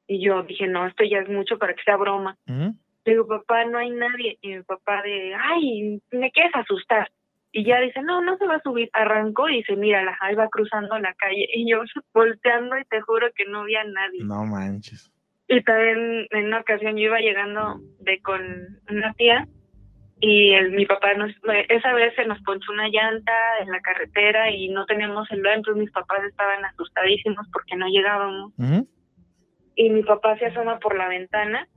[0.08, 2.38] Y yo dije, no, esto ya es mucho para que sea broma.
[2.46, 4.38] Le digo, papá, no hay nadie.
[4.42, 7.12] Y mi papá de, ay, me quieres asustar.
[7.52, 8.90] Y ya dice, no, no se va a subir.
[8.94, 11.48] Arrancó y dice, mírala, ahí va cruzando la calle.
[11.54, 11.82] Y yo
[12.14, 14.24] volteando y te juro que no vi a nadie.
[14.24, 15.12] No manches.
[15.48, 18.42] Y también en una ocasión yo iba llegando de con
[18.90, 19.48] una tía
[20.20, 21.32] y el, mi papá nos,
[21.70, 25.84] esa vez se nos ponchó una llanta en la carretera y no teníamos celular, entonces
[25.84, 28.54] mis papás estaban asustadísimos porque no llegábamos.
[29.76, 31.68] Y mi papá se asoma por la ventana,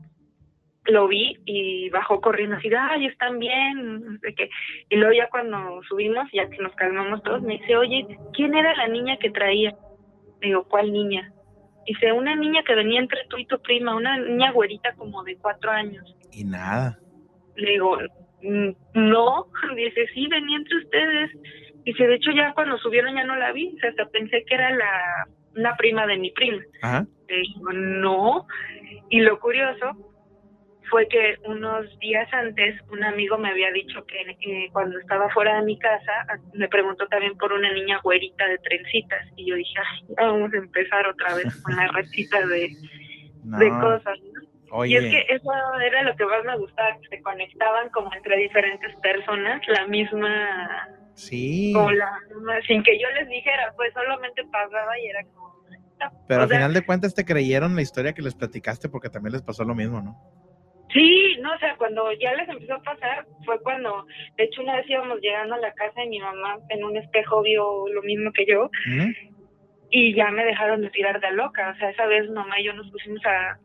[0.85, 4.49] lo vi y bajó corriendo así, ay, están bien, qué.
[4.89, 8.75] Y luego ya cuando subimos, ya que nos calmamos todos, me dice, oye, ¿quién era
[8.77, 9.75] la niña que traía?
[10.41, 11.33] Digo, ¿cuál niña?
[11.89, 15.37] Dice, una niña que venía entre tú y tu prima, una niña güerita como de
[15.39, 16.05] cuatro años.
[16.31, 16.99] Y nada.
[17.57, 17.97] Le digo,
[18.43, 21.31] "Mm, no, dice, sí, venía entre ustedes.
[21.85, 24.55] Dice, de hecho ya cuando subieron ya no la vi, o sea, hasta pensé que
[24.55, 25.27] era la
[25.57, 26.63] una prima de mi prima.
[26.83, 27.07] Ajá.
[27.27, 28.47] Le digo, no.
[29.09, 30.08] Y lo curioso
[30.91, 35.57] fue que unos días antes un amigo me había dicho que eh, cuando estaba fuera
[35.57, 36.13] de mi casa
[36.55, 40.57] me preguntó también por una niña güerita de trencitas y yo dije, ay, vamos a
[40.59, 42.71] empezar otra vez con la recita de,
[43.45, 43.59] No.
[43.59, 44.19] de cosas.
[44.87, 45.51] Y es que eso
[45.83, 50.89] era lo que más me gustaba, que se conectaban como entre diferentes personas, la misma,
[51.15, 51.73] Sí.
[51.75, 55.49] como la misma- sin que yo les dijera, pues solamente pasaba y era como...
[56.29, 59.09] Pero o al sea, final de cuentas te creyeron la historia que les platicaste porque
[59.09, 60.17] también les pasó lo mismo, ¿no?
[60.93, 64.77] Sí, no, o sea, cuando ya les empezó a pasar, fue cuando, de hecho, una
[64.77, 68.33] vez íbamos llegando a la casa y mi mamá en un espejo vio lo mismo
[68.33, 68.71] que yo
[69.91, 71.73] y ya me dejaron de tirar de loca.
[71.75, 73.59] O sea, esa vez mamá y yo nos pusimos a...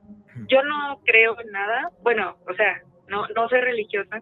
[0.48, 4.22] Yo no creo en nada, bueno, o sea, no, no soy religiosa,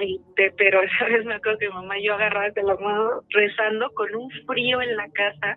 [0.00, 3.90] este, pero esa vez me acuerdo que mamá y yo agarradas de la mano rezando
[3.90, 5.56] con un frío en la casa,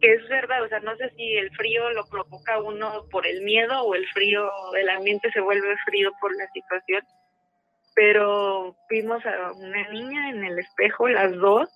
[0.00, 3.82] es verdad, o sea, no sé si el frío lo provoca uno por el miedo
[3.82, 7.02] o el frío, el ambiente se vuelve frío por la situación,
[7.94, 11.68] pero vimos a una niña en el espejo, las dos,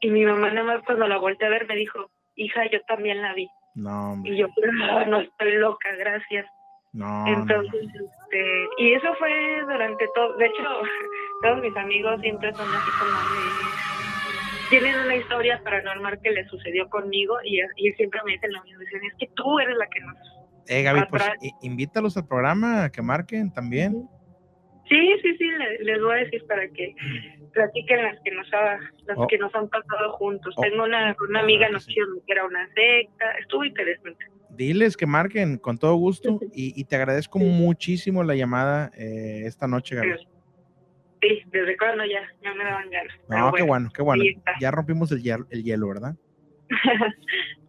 [0.00, 3.20] y mi mamá nada más cuando la volteé a ver me dijo, hija, yo también
[3.22, 3.48] la vi.
[3.74, 4.32] No, hombre.
[4.32, 6.46] Y yo, "No, no estoy loca, gracias.
[6.92, 10.62] No, no, Entonces, este, y eso fue durante todo, de hecho,
[11.42, 13.83] todos mis amigos siempre son así como de,
[14.70, 18.80] tienen una historia paranormal que les sucedió conmigo y, y siempre me dicen lo mismo,
[18.80, 20.16] dicen, es que tú eres la que nos...
[20.66, 21.22] Eh, Gaby, pues
[21.62, 24.08] invítalos al programa a que marquen también.
[24.88, 26.94] Sí, sí, sí, le- les voy a decir para que
[27.52, 29.26] platiquen las que nos, ha, las Oh.
[29.26, 30.54] que nos han pasado juntos.
[30.56, 30.62] Oh.
[30.62, 31.94] Tengo una, una amiga, que nos sí.
[31.94, 34.24] que era una secta, estuvo interesante.
[34.50, 39.66] Diles que marquen con todo gusto y, y te agradezco muchísimo la llamada eh, esta
[39.66, 40.12] noche, Gaby.
[40.18, 40.28] Sí,
[41.46, 43.14] desde cuando ya, ya me daban ganas.
[43.28, 44.24] No, qué bueno, qué bueno.
[44.60, 46.16] Ya rompimos el hielo, el hielo, ¿verdad?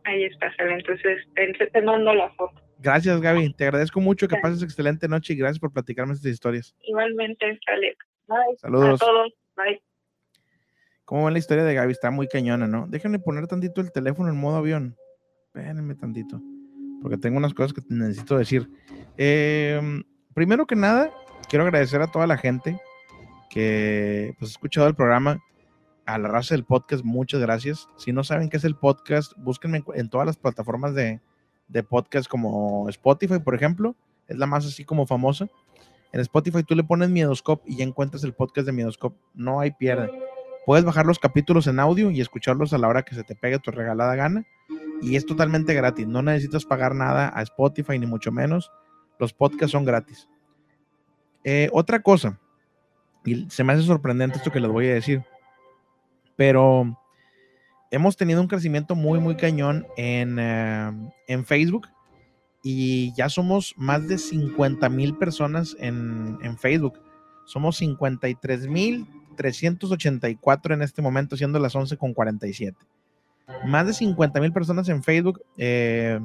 [0.04, 0.52] Ahí está.
[0.60, 1.24] Entonces,
[1.72, 2.62] te, mando la foto.
[2.80, 3.54] Gracias, Gaby.
[3.54, 4.42] Te agradezco mucho que Sí.
[4.42, 6.76] pases excelente noche y gracias por platicarme estas historias.
[6.84, 7.60] Igualmente.
[8.28, 8.58] Bye.
[8.58, 9.02] Saludos.
[9.02, 9.34] A todos.
[9.56, 9.82] Bye.
[11.06, 11.92] ¿Cómo va la historia de Gaby?
[11.92, 12.88] Está muy cañona, ¿no?
[12.88, 14.96] Déjenme poner tantito el teléfono en modo avión.
[15.48, 16.42] Espérenme tantito,
[17.02, 18.68] porque tengo unas cosas que necesito decir.
[19.18, 19.80] Eh,
[20.34, 21.12] primero que nada,
[21.48, 22.78] quiero agradecer a toda la gente
[23.56, 25.42] que pues, ha escuchado el programa,
[26.06, 27.88] a la raza del podcast, muchas gracias.
[27.96, 31.22] Si no saben qué es el podcast, búsquenme en todas las plataformas de,
[31.70, 33.96] de podcast como Spotify, por ejemplo,
[34.28, 35.48] es la más así como famosa.
[36.12, 39.18] En Spotify tú le pones Miedoscope y ya encuentras el podcast de Miedoscope.
[39.34, 40.12] No hay pierde.
[40.66, 43.60] Puedes bajar los capítulos en audio y escucharlos a la hora que se te pegue
[43.60, 44.46] tu regalada gana.
[45.02, 46.08] Y es totalmente gratis.
[46.08, 48.70] No necesitas pagar nada a Spotify, ni mucho menos.
[49.18, 50.28] Los podcasts son gratis.
[51.46, 52.38] Eh, otra cosa,
[53.26, 55.24] y se me hace sorprendente esto que les voy a decir,
[56.36, 56.98] pero
[57.92, 60.92] hemos tenido un crecimiento muy, muy cañón en, eh,
[61.28, 61.88] en Facebook
[62.64, 67.00] y ya somos más de 50 mil personas en, en Facebook.
[67.46, 72.78] Somos 53 mil 384 en este momento, siendo las 11 con 47.
[73.66, 75.42] Más de 50 mil personas en Facebook.
[75.58, 76.20] eh,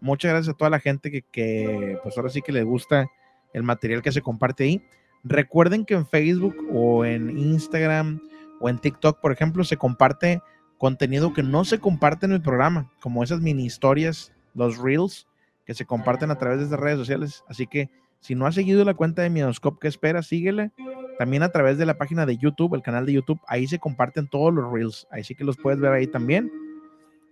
[0.00, 3.06] muchas gracias a toda la gente que, que, pues ahora sí que le gusta
[3.54, 4.82] el material que se comparte ahí.
[5.28, 8.20] Recuerden que en Facebook o en Instagram
[8.60, 10.40] o en TikTok, por ejemplo, se comparte
[10.78, 15.26] contenido que no se comparte en el programa, como esas mini historias, los reels
[15.64, 17.44] que se comparten a través de estas redes sociales.
[17.48, 20.26] Así que Si no has seguido la cuenta de Miedoscope, ¿qué esperas?
[20.26, 20.72] Síguele.
[21.18, 24.26] También a través de la página de YouTube, el canal de YouTube, ahí se comparten
[24.26, 25.06] todos los reels.
[25.10, 26.50] Ahí sí que los puedes ver ahí también.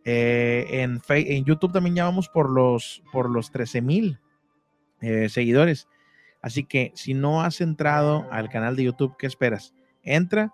[0.05, 4.21] Eh, en, en, YouTube también ya vamos por los, por los 13 mil
[5.01, 5.89] eh, seguidores.
[6.45, 9.73] Así que si no has entrado al canal de YouTube, ¿qué esperas?
[10.03, 10.53] Entra,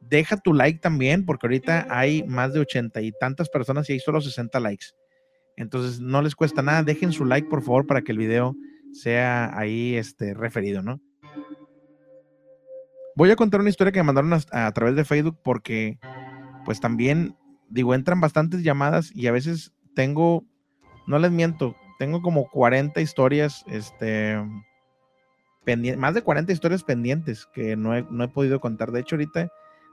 [0.00, 3.98] deja tu like también, porque ahorita hay más de 80 y tantas personas y hay
[3.98, 4.86] solo 60 likes.
[5.56, 8.54] Entonces no les cuesta nada, dejen su like por favor para que el video
[8.92, 11.00] sea ahí este, referido, ¿no?
[13.16, 15.98] Voy a contar una historia que me mandaron a, través de Facebook porque
[16.64, 17.34] pues también
[17.68, 20.44] digo, entran bastantes llamadas y a veces tengo,
[21.08, 24.38] no les miento, tengo como 40 historias, este,
[25.96, 28.92] más de 40 historias pendientes que no he, no he podido contar.
[28.92, 29.50] De hecho, ahorita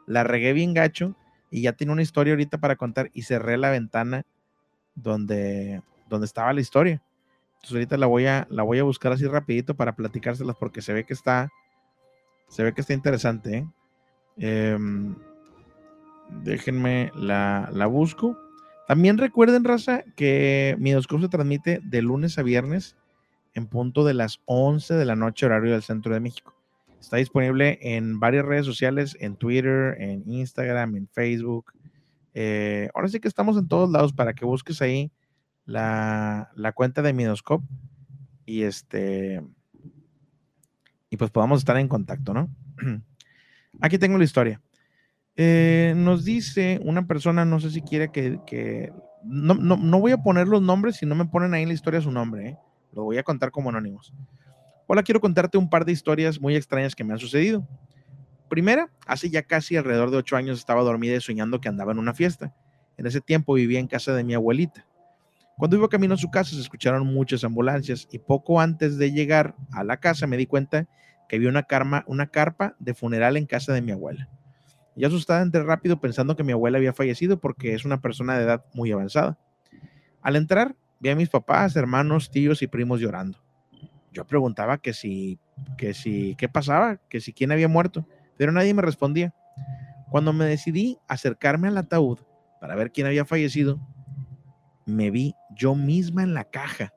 [0.07, 1.15] la regué bien gacho
[1.51, 4.25] y ya tiene una historia ahorita para contar y cerré la ventana
[4.95, 7.01] donde, donde estaba la historia.
[7.55, 10.93] Entonces ahorita la voy a, la voy a buscar así rapidito para platicárselas porque se
[10.93, 11.49] ve que está,
[12.47, 13.57] se ve que está interesante.
[13.57, 13.67] ¿eh?
[14.37, 15.15] Em,
[16.43, 18.37] déjenme la, la, busco.
[18.87, 22.95] También recuerden, raza, que Midoscope se transmite de lunes a viernes
[23.53, 26.55] en punto de las 11 de la noche, horario del centro de México.
[26.99, 31.73] Está disponible en varias redes sociales, en Twitter, en Instagram, en Facebook.
[32.33, 35.11] Eh, ahora sí que estamos en todos lados para que busques ahí
[35.65, 37.65] la, cuenta de Midoscope
[38.45, 39.41] y este
[41.11, 42.49] y pues podamos estar en contacto, ¿no?
[43.81, 44.61] Aquí tengo la historia.
[45.35, 48.91] Eh, nos dice una persona, no sé si quiere que,
[49.23, 52.01] no, no, voy a poner los nombres si no me ponen ahí en la historia
[52.01, 52.57] su nombre, ¿eh?
[52.93, 54.13] Lo voy a contar como anónimos.
[54.87, 57.67] Hola, quiero contarte un par de historias muy extrañas que me han sucedido.
[58.49, 61.99] Primera, hace ya casi alrededor de ocho años estaba dormida y soñando que andaba en
[61.99, 62.55] una fiesta.
[62.97, 64.87] En ese tiempo vivía en casa de mi abuelita.
[65.57, 69.55] Cuando iba camino a su casa se escucharon muchas ambulancias y poco antes de llegar
[69.71, 70.87] a la casa me di cuenta
[71.27, 71.67] que había una,
[72.07, 74.27] una carpa de funeral en casa de mi abuela.
[74.95, 78.45] Y asustada entré rápido pensando que mi abuela había fallecido porque es una persona de
[78.45, 79.37] edad muy avanzada.
[80.21, 83.39] Al entrar vi a mis papás, hermanos, tíos y primos llorando.
[84.11, 85.39] Yo preguntaba que si,
[85.77, 89.33] que si, qué pasaba, que si quién había muerto, pero nadie me respondía.
[90.09, 92.19] Cuando me decidí acercarme al ataúd
[92.59, 93.79] para ver quién había fallecido,
[94.85, 96.93] me vi yo misma en la caja.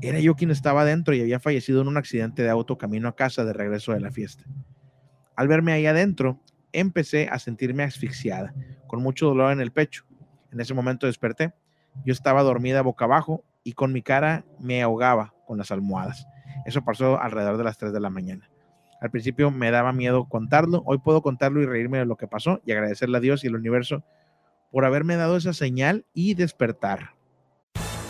[0.00, 3.16] Era yo quien estaba adentro y había fallecido en un accidente de auto camino a
[3.16, 4.44] casa de regreso de la fiesta.
[5.36, 6.40] Al verme ahí adentro,
[6.72, 8.54] empecé a sentirme asfixiada,
[8.86, 10.04] con mucho dolor en el pecho.
[10.52, 11.52] En ese momento desperté.
[12.04, 16.26] Yo estaba dormida boca abajo y con mi cara me ahogaba con las almohadas.
[16.64, 18.50] Eso pasó alrededor de las 3 de la mañana.
[19.00, 22.60] Al principio me daba miedo contarlo, hoy puedo contarlo y reírme de lo que pasó
[22.64, 24.02] y agradecerle a Dios y al universo
[24.72, 27.17] por haberme dado esa señal y despertar.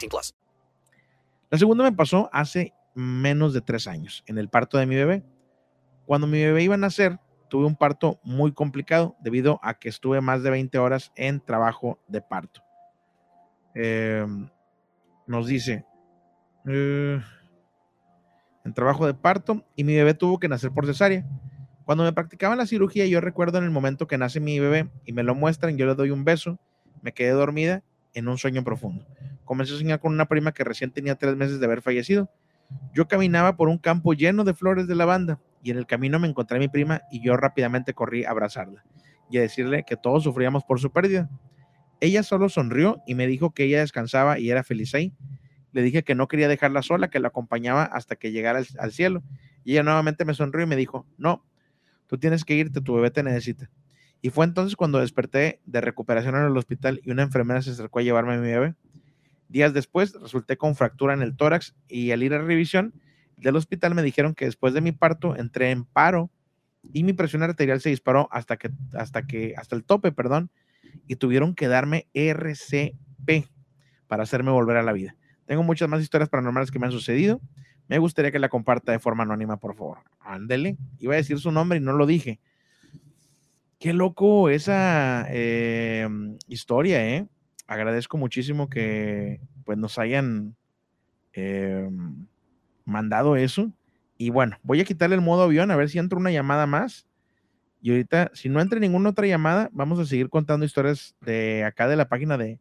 [0.00, 0.34] 18 plus.
[1.50, 5.24] La segunda me pasó hace menos de tres años, en el parto de mi bebé.
[6.06, 10.20] Cuando mi bebé iba a nacer, tuve un parto muy complicado debido a que estuve
[10.20, 12.62] más de 20 horas en trabajo de parto.
[13.74, 14.26] Eh,
[15.26, 15.84] nos dice...
[16.66, 17.20] Eh,
[18.64, 21.26] en trabajo de parto y mi bebé tuvo que nacer por cesárea.
[21.84, 25.12] Cuando me practicaban la cirugía, yo recuerdo en el momento que nace mi bebé y
[25.12, 26.58] me lo muestran, yo le doy un beso,
[27.02, 27.82] me quedé dormida
[28.14, 29.06] en un sueño profundo.
[29.50, 32.30] Comencé a soñar con una prima que recién tenía tres meses de haber fallecido.
[32.94, 36.28] Yo caminaba por un campo lleno de flores de lavanda y en el camino me
[36.28, 38.84] encontré a mi prima y yo rápidamente corrí a abrazarla
[39.28, 41.28] y a decirle que todos sufríamos por su pérdida.
[41.98, 45.16] Ella solo sonrió y me dijo que ella descansaba y era feliz ahí
[45.72, 49.22] le dije que no quería dejarla sola, que la acompañaba hasta que llegara al, cielo.
[49.64, 51.44] Y ella nuevamente me sonrió y me dijo, no,
[52.06, 53.70] tú tienes que irte, tu bebé te necesita.
[54.22, 58.00] Y fue entonces cuando desperté de recuperación en el hospital y una enfermera se acercó
[58.00, 58.74] a llevarme a mi bebé.
[59.50, 62.94] Días después resulté con fractura en el tórax y al ir a revisión
[63.36, 66.30] del hospital me dijeron que después de mi parto entré en paro
[66.92, 70.50] y mi presión arterial se disparó hasta que, hasta que, hasta el tope, perdón,
[71.08, 73.48] y tuvieron que darme RCP
[74.06, 75.16] para hacerme volver a la vida.
[75.46, 77.40] Tengo muchas más historias paranormales que me han sucedido.
[77.88, 79.98] Me gustaría que la comparta de forma anónima, por favor.
[80.20, 80.76] Ándele.
[81.00, 82.38] Iba a decir su nombre y no lo dije.
[83.80, 86.08] Qué loco esa eh,
[86.46, 87.26] historia, ¿eh?
[87.70, 90.56] Agradezco muchísimo que pues, nos hayan
[91.32, 91.88] eh,
[92.84, 93.70] mandado eso.
[94.18, 97.06] Y bueno, voy a quitarle el modo avión a ver si entra una llamada más.
[97.80, 101.86] Y ahorita, si no entra ninguna otra llamada, vamos a seguir contando historias de acá
[101.86, 102.58] de la página de,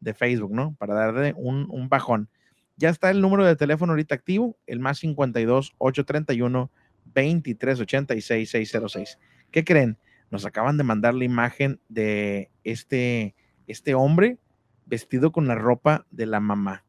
[0.00, 0.74] de Facebook, ¿no?
[0.80, 2.28] Para darle un, un, bajón.
[2.76, 6.72] Ya está el número de teléfono ahorita activo, el más 52 831
[7.04, 9.18] 2386 606.
[9.52, 9.96] ¿Qué creen?
[10.28, 13.36] Nos acaban de mandar la imagen de este,
[13.70, 14.38] este hombre
[14.86, 16.84] vestido con la ropa de la mamá.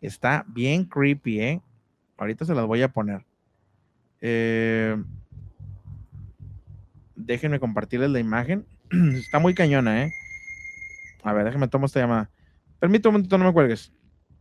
[0.00, 1.62] Está bien creepy, ¿eh?
[2.16, 3.24] Ahorita se las voy a poner.
[4.20, 4.96] Eh,
[7.16, 8.66] déjenme compartirles la imagen.
[8.90, 10.12] Está muy cañona, ¿eh?
[11.22, 12.30] A ver, déjenme tomar esta llamada.
[12.78, 13.92] Permítame un momentito, no me cuelgues.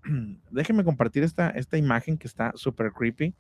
[0.52, 3.34] déjenme compartir esta, esta imagen que está súper creepy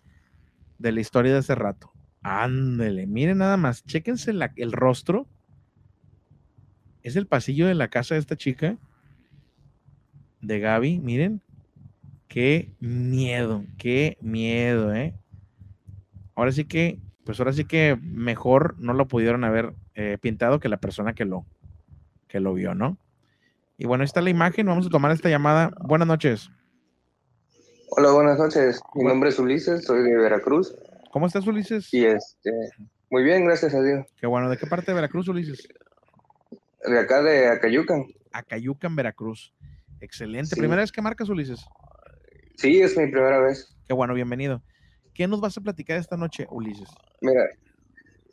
[0.79, 1.91] de la historia de hace rato.
[2.21, 5.27] Ándele, miren nada más, chéquense el rostro.
[7.07, 8.75] Es el pasillo de la casa de esta chica,
[10.41, 11.41] de Gaby, miren.
[12.27, 15.15] Qué miedo, qué miedo, ¿eh?
[16.35, 20.67] Ahora sí que, pues ahora sí que mejor no lo pudieron haber eh, pintado que
[20.67, 21.45] la persona que lo,
[22.27, 22.97] que lo vio, ¿no?
[23.77, 25.71] Y bueno, está la imagen, vamos a tomar esta llamada.
[25.79, 26.49] Buenas noches.
[27.91, 28.81] Hola, buenas noches.
[28.95, 30.75] Mi nombre es Ulises, soy de Veracruz.
[31.13, 31.87] ¿Cómo estás, Ulises?
[31.93, 32.51] Y este,
[33.09, 34.05] muy bien, gracias a Dios.
[34.19, 34.49] Qué bueno.
[34.49, 35.69] ¿De qué parte de Veracruz, Ulises?
[36.85, 38.05] De acá, de Acayucan.
[38.31, 39.53] Acayucan, Veracruz.
[39.99, 40.55] Excelente.
[40.55, 41.65] ¿Primera vez que marcas, Ulises?
[42.55, 43.75] Sí, es mi primera vez.
[43.87, 44.61] Qué bueno, bienvenido.
[45.13, 46.89] ¿Qué nos vas a platicar esta noche, Ulises?
[47.21, 47.43] Mira,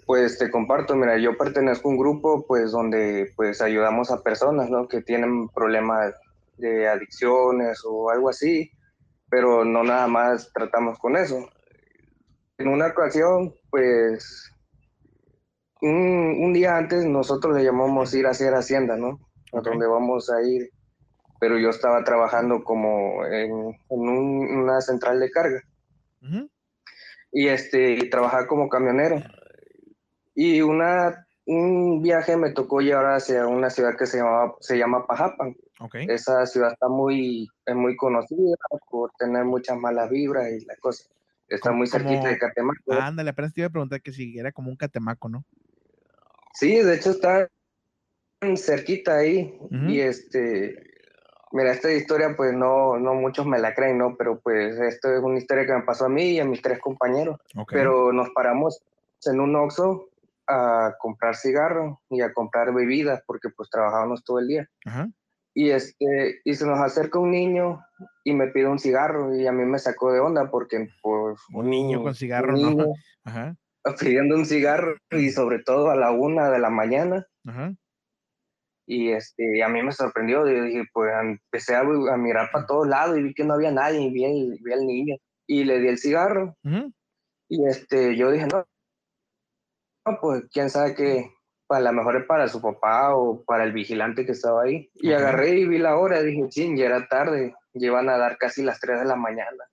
[0.07, 4.69] pues te comparto, mira, yo pertenezco a un grupo pues donde pues ayudamos a personas,
[4.69, 4.87] ¿no?
[4.87, 6.15] Que tienen problemas
[6.59, 8.71] de adicciones o algo así,
[9.31, 11.49] pero no nada más tratamos con eso.
[12.59, 14.51] En una ocasión, pues
[15.89, 19.21] un, día antes nosotros le llamamos ir a hacer hacienda, ¿no?
[19.53, 20.71] A donde vamos a ir,
[21.39, 25.63] pero yo estaba trabajando como en, una central de carga.
[27.33, 29.21] Y este, trabajaba como camionero
[30.35, 35.07] y una, un viaje me tocó llevar hacia una ciudad que se, llamaba, se llama
[35.07, 35.55] Pajapan.
[36.09, 38.57] Esa ciudad está muy, es muy conocida
[38.89, 41.05] por tener muchas malas vibras y la cosa.
[41.47, 42.95] Está muy cerquita de Catemaco.
[42.95, 45.45] ándale, apenas te iba a preguntar que si era como un Catemaco, ¿no?
[46.55, 47.49] Sí, de hecho está
[48.57, 49.59] cerquita ahí.
[49.89, 50.77] Y este,
[51.53, 54.17] mira, esta historia pues no, no muchos me la creen, ¿no?
[54.17, 56.79] Pero pues esto es una historia que me pasó a mí y a mis tres
[56.81, 57.41] compañeros.
[57.69, 58.83] Pero nos paramos
[59.27, 60.09] en un Oxxo
[60.47, 64.71] a comprar cigarro y a comprar bebidas porque pues trabajábamos todo el día.
[65.57, 67.81] Y, este, y se nos acerca un niño
[68.25, 71.71] y me pide un cigarro y a mí me sacó de onda porque pues un
[71.71, 72.95] niño con cigarro, ¿no?
[73.93, 77.27] pidiendo un cigarro y sobre todo a la una de la mañana.
[78.87, 83.17] Y este, a mí me sorprendió, y dije, pues empecé a, mirar para todos lados
[83.19, 85.17] y vi que no había nadie y vi, vi al niño
[85.47, 86.57] y le di el cigarro.
[87.49, 88.67] Y este, yo dije, no,
[90.21, 91.31] pues quién sabe que
[91.67, 94.91] para la mejor es para su papá o para el vigilante que estaba ahí.
[94.95, 98.37] Y agarré y vi la hora, y dije, ching, ya era tarde, llevan a dar
[98.37, 99.65] casi las 3 de la mañana.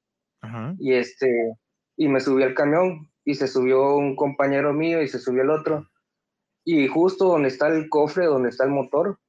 [0.80, 1.54] Y este,
[1.98, 5.50] y me subí al camión y se subió un compañero mío y se subió el
[5.50, 5.88] otro.
[6.64, 9.20] Y justo donde está el cofre, donde está el motor,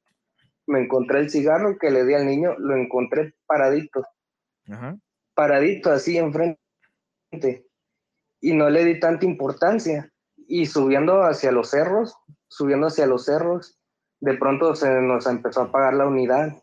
[0.67, 4.05] me encontré el cigarro que le di al niño, lo encontré paradito.
[5.35, 6.59] Paradito así enfrente.
[8.41, 12.15] Y no le di tanta importancia y subiendo hacia los cerros,
[12.49, 13.79] subiendo hacia los cerros,
[14.21, 16.63] de pronto se nos empezó a apagar la unidad.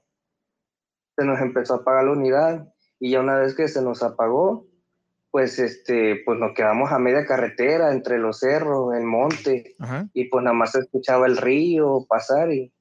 [1.18, 4.69] Se nos empezó a apagar la unidad y ya una vez que se nos apagó,
[5.32, 9.76] pues este, pues nos quedamos a media carretera entre los cerros, el monte,
[10.14, 12.74] y pues nada más se escuchaba el río pasar y,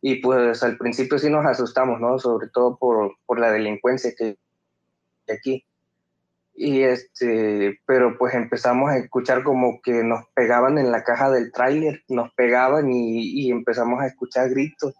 [0.00, 2.18] y pues al principio sí nos asustamos, ¿no?
[2.18, 4.36] Sobre todo por, por la delincuencia que
[5.28, 5.66] hay aquí.
[6.54, 11.52] Y este, pero pues empezamos a escuchar como que nos pegaban en la caja del
[11.52, 14.94] tráiler, nos pegaban y, empezamos a escuchar gritos.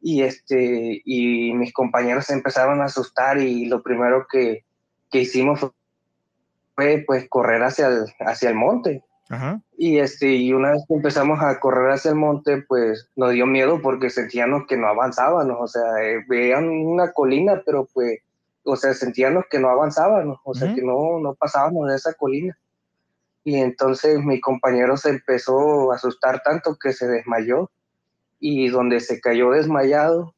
[0.00, 4.64] Y este, y mis compañeros se empezaron a asustar y lo primero que,
[5.10, 5.70] que hicimos fue
[7.06, 9.02] pues correr hacia el, hacia el monte.
[9.76, 13.44] Y este, y una vez que empezamos a correr hacia el monte, pues nos dio
[13.44, 18.20] miedo porque sentíamos que no avanzábamos, o sea, eh, veían una colina, pero pues
[18.66, 22.58] o sea, sentíamos que no avanzábamos, o sea, que no, no pasábamos de esa colina.
[23.44, 27.70] Y entonces mi compañero se empezó a asustar tanto que se desmayó
[28.40, 30.34] y donde se cayó desmayado,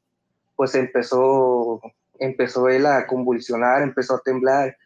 [0.57, 1.81] pues empezó,
[2.19, 4.77] empezó él a convulsionar, empezó a temblar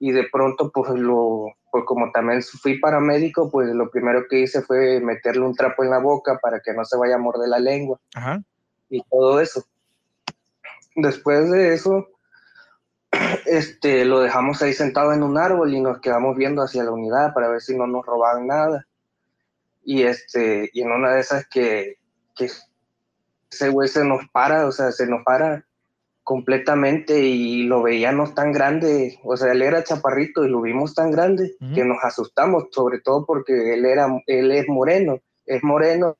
[0.00, 4.62] y de pronto pues lo, pues como también fui paramédico, pues lo primero que hice
[4.62, 7.58] fue meterle un trapo en la boca para que no se vaya a morder la
[7.58, 8.00] lengua
[8.88, 9.64] y todo eso.
[10.96, 12.08] Después de eso,
[13.46, 17.34] este, lo dejamos ahí sentado en un árbol y nos quedamos viendo hacia la unidad
[17.34, 18.86] para ver si no nos robaban nada.
[19.84, 21.98] Y, este, y en una de esas que,
[22.34, 22.50] que
[23.50, 25.66] ese güey se nos para, o sea, se nos para
[26.30, 31.10] completamente y lo veíamos tan grande, o sea, él era chaparrito y lo vimos tan
[31.10, 36.16] grande que nos asustamos, sobre todo porque él era, él es moreno, es moreno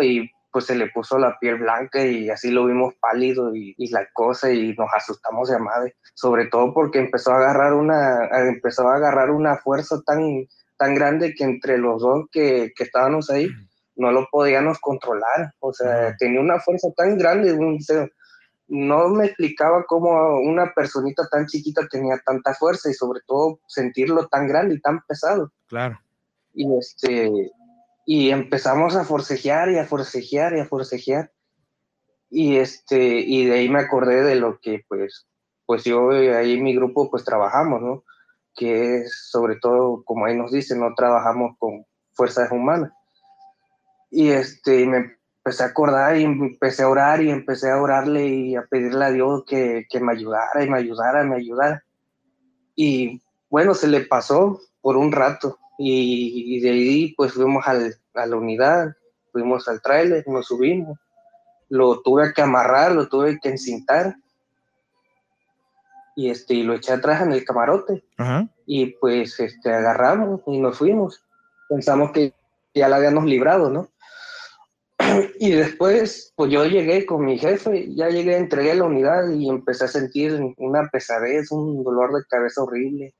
[0.00, 4.04] y pues se le puso la piel blanca y así lo vimos pálido y, la
[4.12, 8.96] cosa y nos asustamos de madre, sobre todo porque empezó a agarrar una, empezó a
[8.96, 13.46] agarrar una fuerza tan, tan grande que entre los dos que, que estábamos ahí
[13.94, 17.78] no lo podíamos controlar, o sea, tenía una fuerza tan grande, un,
[18.66, 24.28] no me explicaba cómo una personita tan chiquita tenía tanta fuerza y sobre todo sentirlo
[24.28, 25.52] tan grande y tan pesado.
[25.66, 25.98] Claro.
[26.52, 27.52] Y este
[28.06, 31.30] y empezamos a forcejear y a forcejear y a forcejear.
[32.30, 35.26] Y este y de ahí me acordé de lo que pues
[35.66, 38.04] pues yo ahí en mi grupo pues trabajamos, ¿no?
[38.54, 42.92] Que es sobre todo como ahí nos dicen, no trabajamos con fuerzas humanas.
[44.10, 48.56] Y este me empecé a acordar y empecé a orar y empecé a orarle y
[48.56, 51.84] a pedirle a Dios que, que me ayudara y me ayudara, me ayudara.
[52.74, 53.20] Y
[53.50, 58.36] bueno, se le pasó por un rato y, de ahí pues fuimos al, a la
[58.36, 58.96] unidad,
[59.32, 60.98] fuimos al trailer, nos subimos,
[61.68, 64.16] lo tuve que amarrar, lo tuve que encintar
[66.16, 68.02] y este y lo eché atrás en el camarote.
[68.64, 71.22] Y pues este agarramos y nos fuimos.
[71.68, 72.32] Pensamos que
[72.72, 73.88] ya la habíamos librado no
[75.38, 79.84] y después, pues yo llegué con mi jefe, ya llegué, entregué la unidad y empecé
[79.84, 83.14] a sentir una pesadez, un dolor de cabeza horrible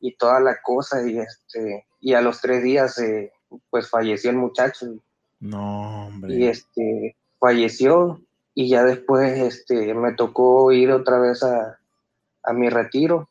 [0.00, 1.06] y toda la cosa.
[1.08, 3.32] Y, este, y a los tres días, eh,
[3.70, 4.86] pues falleció el muchacho.
[5.40, 6.34] No, hombre.
[6.34, 8.20] Y este, falleció
[8.54, 11.78] y ya después este, me tocó ir otra vez a,
[12.42, 13.28] a mi retiro.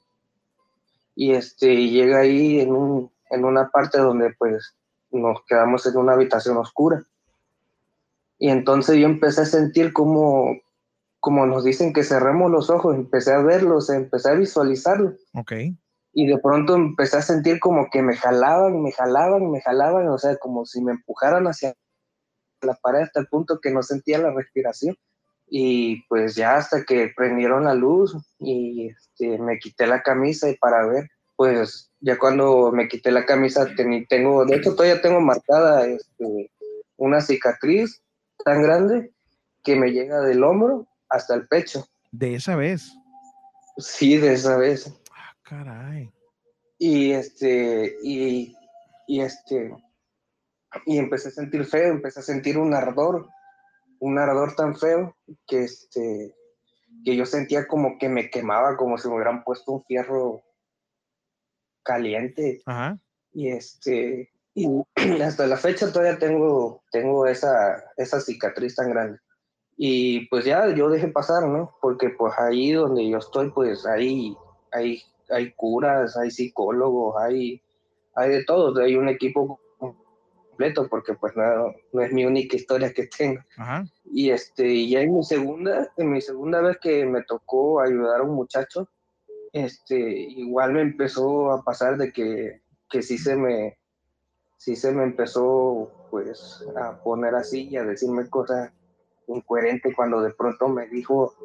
[1.16, 4.76] Y este, llega ahí en, un, en una parte donde pues
[5.11, 7.05] nos quedamos en una habitación oscura
[8.38, 10.58] y entonces yo empecé a sentir como,
[11.20, 15.16] como nos dicen que cerremos los ojos, empecé a verlos, empecé a visualizarlos.
[15.34, 15.54] Ok.
[16.14, 20.18] Y de pronto empecé a sentir como que me jalaban, me jalaban, me jalaban, o
[20.18, 21.76] sea, como si me empujaran hacia
[22.62, 24.96] la pared hasta el punto que no sentía la respiración.
[25.48, 30.58] Y pues ya hasta que prendieron la luz y este, me quité la camisa y
[30.58, 33.68] para ver, pues ya cuando me quité la camisa
[34.10, 36.52] tengo, de hecho todavía tengo marcada este,
[36.98, 38.02] una cicatriz
[38.46, 39.12] tan grande
[39.64, 41.88] que me llega del hombro hasta el pecho.
[42.12, 42.93] ¿De esa vez?
[43.78, 44.93] Sí, de esa vez.
[45.12, 46.14] Ah, caray.
[46.78, 48.56] Y este, y,
[49.08, 49.76] y este,
[50.86, 53.28] y empecé a sentir feo, empecé a sentir un ardor,
[54.00, 55.18] un ardor tan feo
[55.48, 56.36] que este,
[57.04, 60.43] que yo sentía como que me quemaba, como si me hubieran puesto un fierro
[61.82, 62.62] caliente.
[62.68, 63.00] Ajá.
[63.34, 64.68] Y este, y
[65.22, 69.20] hasta la fecha todavía tengo, tengo esa, esa cicatriz tan grande.
[69.78, 71.76] Y pues ya yo dejé pasar, ¿no?
[71.82, 74.36] Porque pues ahí donde yo estoy, pues ahí
[74.72, 77.62] hay, hay curas, hay psicólogos, hay,
[78.16, 82.93] hay de todo, hay un equipo completo porque pues no, no es mi única historia
[82.93, 83.41] que tengo.
[84.06, 88.24] Y este, ya en mi segunda, en mi segunda vez que me tocó ayudar a
[88.24, 88.88] un muchacho,
[89.51, 93.78] este, igual me empezó a pasar de que, que sí se me,
[94.66, 98.72] sí se me empezó pues a poner así y a decirme cosas
[99.28, 101.36] incoherentes cuando de pronto me dijo,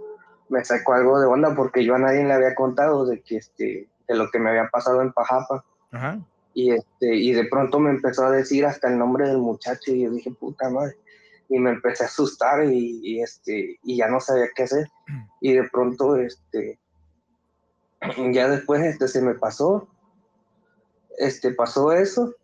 [0.48, 3.90] me sacó algo de onda porque yo a nadie le había contado de que este,
[4.08, 5.66] de lo que me había pasado en Pajapa.
[6.54, 10.04] Y este, y de pronto me empezó a decir hasta el nombre del muchacho y
[10.04, 10.96] yo dije, puta madre.
[11.50, 14.88] Y me empecé a asustar y, este, y ya no sabía qué hacer.
[15.42, 16.78] Y de pronto, este,
[18.32, 19.88] ya después este, se me pasó,
[21.18, 22.34] este, pasó eso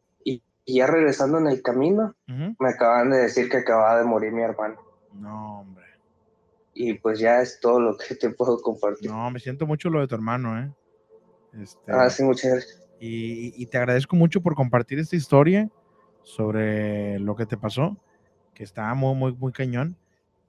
[0.68, 4.42] y ya regresando en el camino, me acaban de decir que acababa de morir mi
[4.42, 4.74] hermano.
[5.14, 5.86] No, hombre.
[6.74, 9.08] Y pues ya es todo lo que te puedo compartir.
[9.08, 10.72] No, me siento mucho lo de tu hermano, ¿eh?
[11.62, 12.82] Este, ah, sí, muchas gracias.
[12.98, 15.70] Y, te agradezco mucho por compartir esta historia
[16.24, 17.96] sobre lo que te pasó,
[18.52, 19.96] que está muy, muy, muy cañón.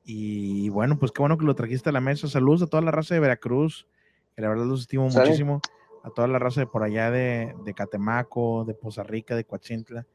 [0.03, 2.27] Y bueno, pues qué bueno que lo trajiste a la mesa.
[2.27, 3.87] Saludos a toda la raza de Veracruz,
[4.35, 5.61] la verdad los estimo muchísimo
[6.07, 10.05] a toda la raza de por allá de, de Catemaco, de Poza Rica, de Coachintla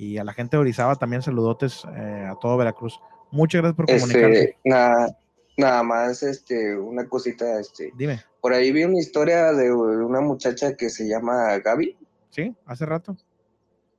[0.00, 2.98] y a la gente de Orizaba también saludotes eh, a todo Veracruz.
[3.30, 4.56] Muchas gracias por este, comunicarte.
[4.64, 5.18] nada,
[5.58, 7.92] nada más, este, una cosita, este.
[7.94, 8.22] Dime.
[8.40, 11.98] Por ahí vi una historia de una muchacha que se llama Gaby.
[12.30, 13.14] Sí, hace rato.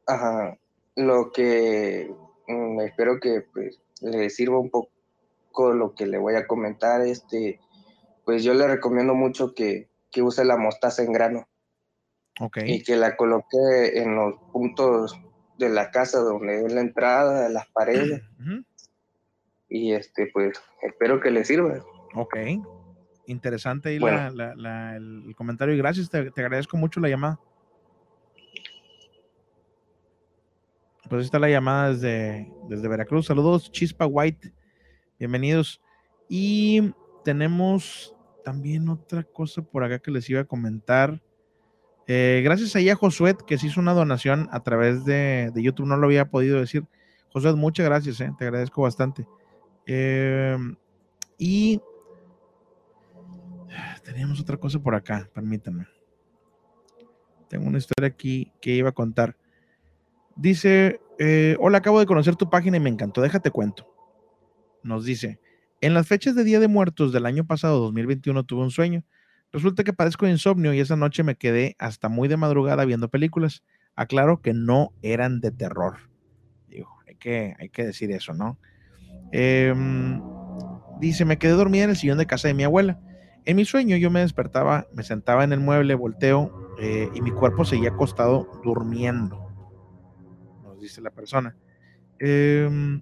[0.08, 0.58] Ajá.
[0.96, 2.12] Lo que
[2.48, 4.90] mm, espero que pues, le sirva un poco
[5.72, 7.02] lo que le voy a comentar.
[7.02, 7.60] Este,
[8.26, 11.48] pues yo le recomiendo mucho que, que use la mostaza en grano.
[12.40, 12.72] Okay.
[12.72, 15.20] Y que la coloque en los puntos
[15.58, 18.22] de la casa donde es la entrada, las paredes.
[19.74, 21.82] Y este, pues, espero que le sirva.
[22.14, 22.36] Ok.
[23.26, 27.40] Interesante ahí el comentario y gracias, te, agradezco mucho la llamada.
[31.10, 33.28] Pues está la llamada desde, desde Veracruz.
[33.28, 34.54] Saludos, Chispa White.
[35.18, 35.82] Bienvenidos.
[36.28, 36.94] Y
[37.24, 38.14] tenemos
[38.44, 41.22] también otra cosa por acá que les iba a comentar.
[42.08, 46.08] Eh, gracias a Josué, que se hizo una donación a través de, YouTube, no lo
[46.08, 46.86] había podido decir.
[47.32, 49.26] Josué, muchas gracias, eh, te agradezco bastante.
[49.86, 50.58] Eh,
[51.38, 51.82] y
[54.04, 55.88] teníamos otra cosa por acá, permítanme.
[57.48, 59.38] Tengo una historia aquí que iba a contar.
[60.36, 61.00] Dice,
[61.60, 63.88] hola, acabo de conocer tu página y me encantó, déjate cuento.
[64.84, 65.40] Nos dice,
[65.82, 69.04] en las fechas de Día de Muertos del año pasado, 2021, tuve un sueño
[69.52, 73.10] Resulta que padezco de insomnio y esa noche me quedé hasta muy de madrugada viendo
[73.10, 73.64] películas.
[73.96, 75.98] Aclaro que no eran de terror.
[76.70, 78.58] Digo, hay que, hay que decir eso, ¿no?
[79.34, 80.22] Em,
[81.02, 83.00] dice, me quedé dormida en el sillón de casa de mi abuela.
[83.44, 87.32] En mi sueño yo me despertaba, me sentaba en el mueble, volteo eh, y mi
[87.32, 89.50] cuerpo seguía acostado durmiendo.
[90.64, 91.58] Nos dice la persona.
[92.20, 93.02] Em,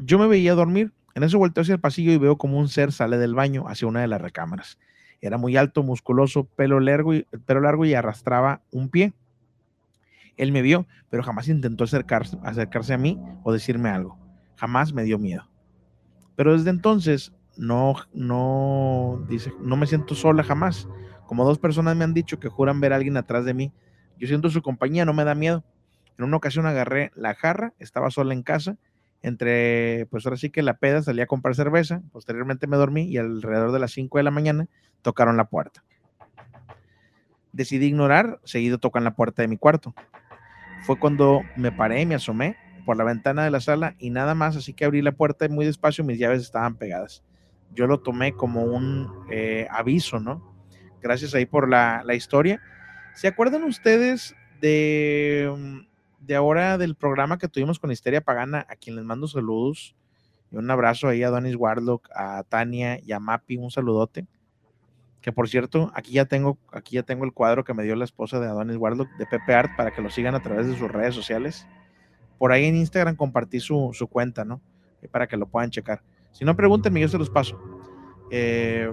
[0.00, 2.92] yo me veía dormir en eso volteo hacia el pasillo y veo como un ser
[2.92, 4.78] sale del baño hacia una de las recámaras.
[5.20, 9.12] Era muy alto, musculoso, pelo largo y, pelo largo y arrastraba un pie.
[10.36, 14.18] Él me vio, pero jamás intentó acercarse, a mí o decirme algo.
[14.56, 15.48] Jamás me dio miedo.
[16.36, 20.88] Pero desde entonces no, no, dice, no me siento sola jamás.
[21.26, 23.72] Como dos personas me han dicho que juran ver a alguien atrás de mí.
[24.16, 25.64] Yo siento su compañía, no me da miedo.
[26.16, 28.78] En una ocasión agarré la jarra, estaba sola en casa
[29.22, 33.18] entre, pues ahora sí que la peda, salí a comprar cerveza, posteriormente me dormí y
[33.18, 34.66] alrededor de las 5 de la mañana
[35.02, 35.84] tocaron la puerta.
[37.52, 39.94] Decidí ignorar, seguido tocan la puerta de mi cuarto.
[40.82, 42.56] Fue cuando me paré y me asomé
[42.86, 45.66] por la ventana de la sala y nada más, así que abrí la puerta muy
[45.66, 47.22] despacio, mis llaves estaban pegadas.
[47.74, 50.54] Yo lo tomé como un eh, aviso, ¿no?
[51.02, 52.60] Gracias ahí por la, la historia.
[53.14, 55.89] ¿Se acuerdan ustedes de mm,
[56.20, 59.96] de ahora del programa que tuvimos con Histeria Pagana, a quien les mando saludos
[60.52, 64.26] y un abrazo ahí a Donis Warlock, a Tania y a Mapi, un saludote.
[65.20, 68.04] Que por cierto, aquí ya tengo, aquí ya tengo el cuadro que me dio la
[68.04, 70.90] esposa de Adonis Warlock de Pepe Art para que lo sigan a través de sus
[70.90, 71.66] redes sociales.
[72.38, 74.60] Por ahí en Instagram compartí su, cuenta, ¿no?
[75.10, 76.02] para que lo puedan checar.
[76.32, 77.58] Si no, pregúntenme, yo se los paso.
[78.30, 78.92] Eh,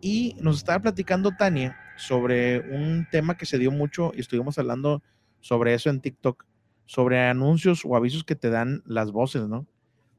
[0.00, 5.02] y nos estaba platicando Tania sobre un tema que se dio mucho y estuvimos hablando
[5.40, 6.44] sobre eso en TikTok,
[6.86, 9.66] sobre anuncios o avisos que te dan las voces, ¿no?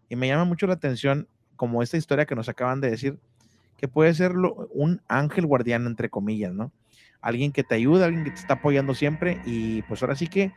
[0.10, 3.20] Y me llama mucho la atención, como esta historia que nos acaban de decir,
[3.78, 6.72] que puede ser un ángel guardián, entre comillas, ¿no?
[7.22, 9.42] Alguien que te ayuda, alguien que te está apoyando siempre.
[9.46, 10.54] Y pues ahora sí que,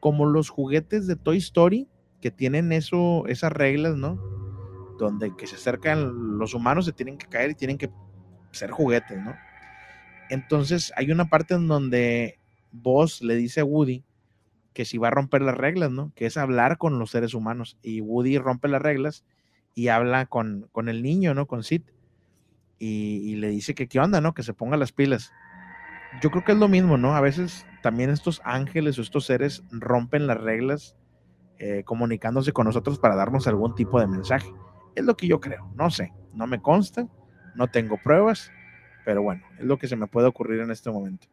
[0.00, 1.88] como los juguetes de Toy Story,
[2.20, 4.16] que tienen eso, esas reglas, ¿no?
[4.98, 7.90] Donde que se acercan los humanos, se tienen que caer y tienen que
[8.52, 9.34] ser juguetes, ¿no?
[10.28, 12.37] Entonces hay una parte en donde
[12.72, 14.04] vos le dice a Woody
[14.72, 16.12] que si va a romper las reglas, ¿no?
[16.14, 17.76] Que es hablar con los seres humanos.
[17.82, 19.24] Y Woody rompe las reglas
[19.74, 21.46] y habla con, con el niño, ¿no?
[21.46, 21.82] Con Sid.
[22.78, 24.34] Y, le dice que qué onda, ¿no?
[24.34, 25.32] Que se ponga las pilas.
[26.22, 27.16] Yo creo que es lo mismo, ¿no?
[27.16, 30.94] A veces también estos ángeles o estos seres rompen las reglas
[31.58, 34.48] eh, comunicándose con nosotros para darnos algún tipo de mensaje.
[34.94, 37.08] Es lo que yo creo, no sé, no me consta,
[37.56, 38.52] no tengo pruebas,
[39.04, 41.26] pero bueno, es lo que se me puede ocurrir en este momento.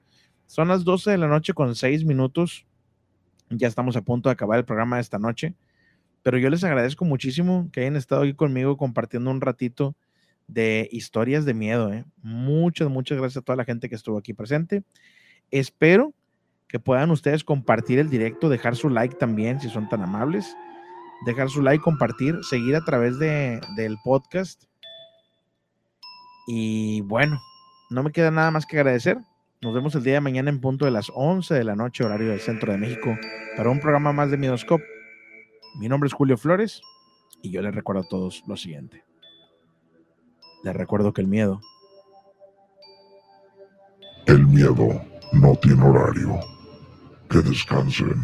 [0.48, 2.66] Son las 12 de la noche con 6 minutos.
[3.50, 5.54] Ya estamos a punto de acabar el programa de esta noche,
[6.24, 9.96] pero yo les agradezco muchísimo que hayan estado aquí conmigo compartiendo un ratito
[10.48, 11.92] de historias de miedo.
[11.94, 12.06] ¿eh?
[12.22, 14.84] Muchas, muchas gracias a toda la gente que estuvo aquí presente.
[15.52, 16.14] Espero
[16.68, 20.56] que puedan ustedes compartir el directo, dejar su like también, si son tan amables.
[21.26, 24.66] Dejar su like, compartir, seguir a través de, del podcast.
[26.48, 27.40] Y bueno,
[27.90, 29.18] no me queda nada más que agradecer.
[29.66, 32.30] Nos vemos el día de mañana en punto de las 11 de la noche, horario
[32.30, 33.18] del centro de México,
[33.58, 34.86] para un programa más de Midoscope.
[35.80, 36.84] Mi nombre es Julio Flores
[37.42, 39.04] y yo les recuerdo a todos lo siguiente.
[40.64, 41.62] Les recuerdo que el miedo.
[44.28, 45.02] El miedo
[45.34, 46.40] no tiene horario.
[47.28, 48.24] Que descansen.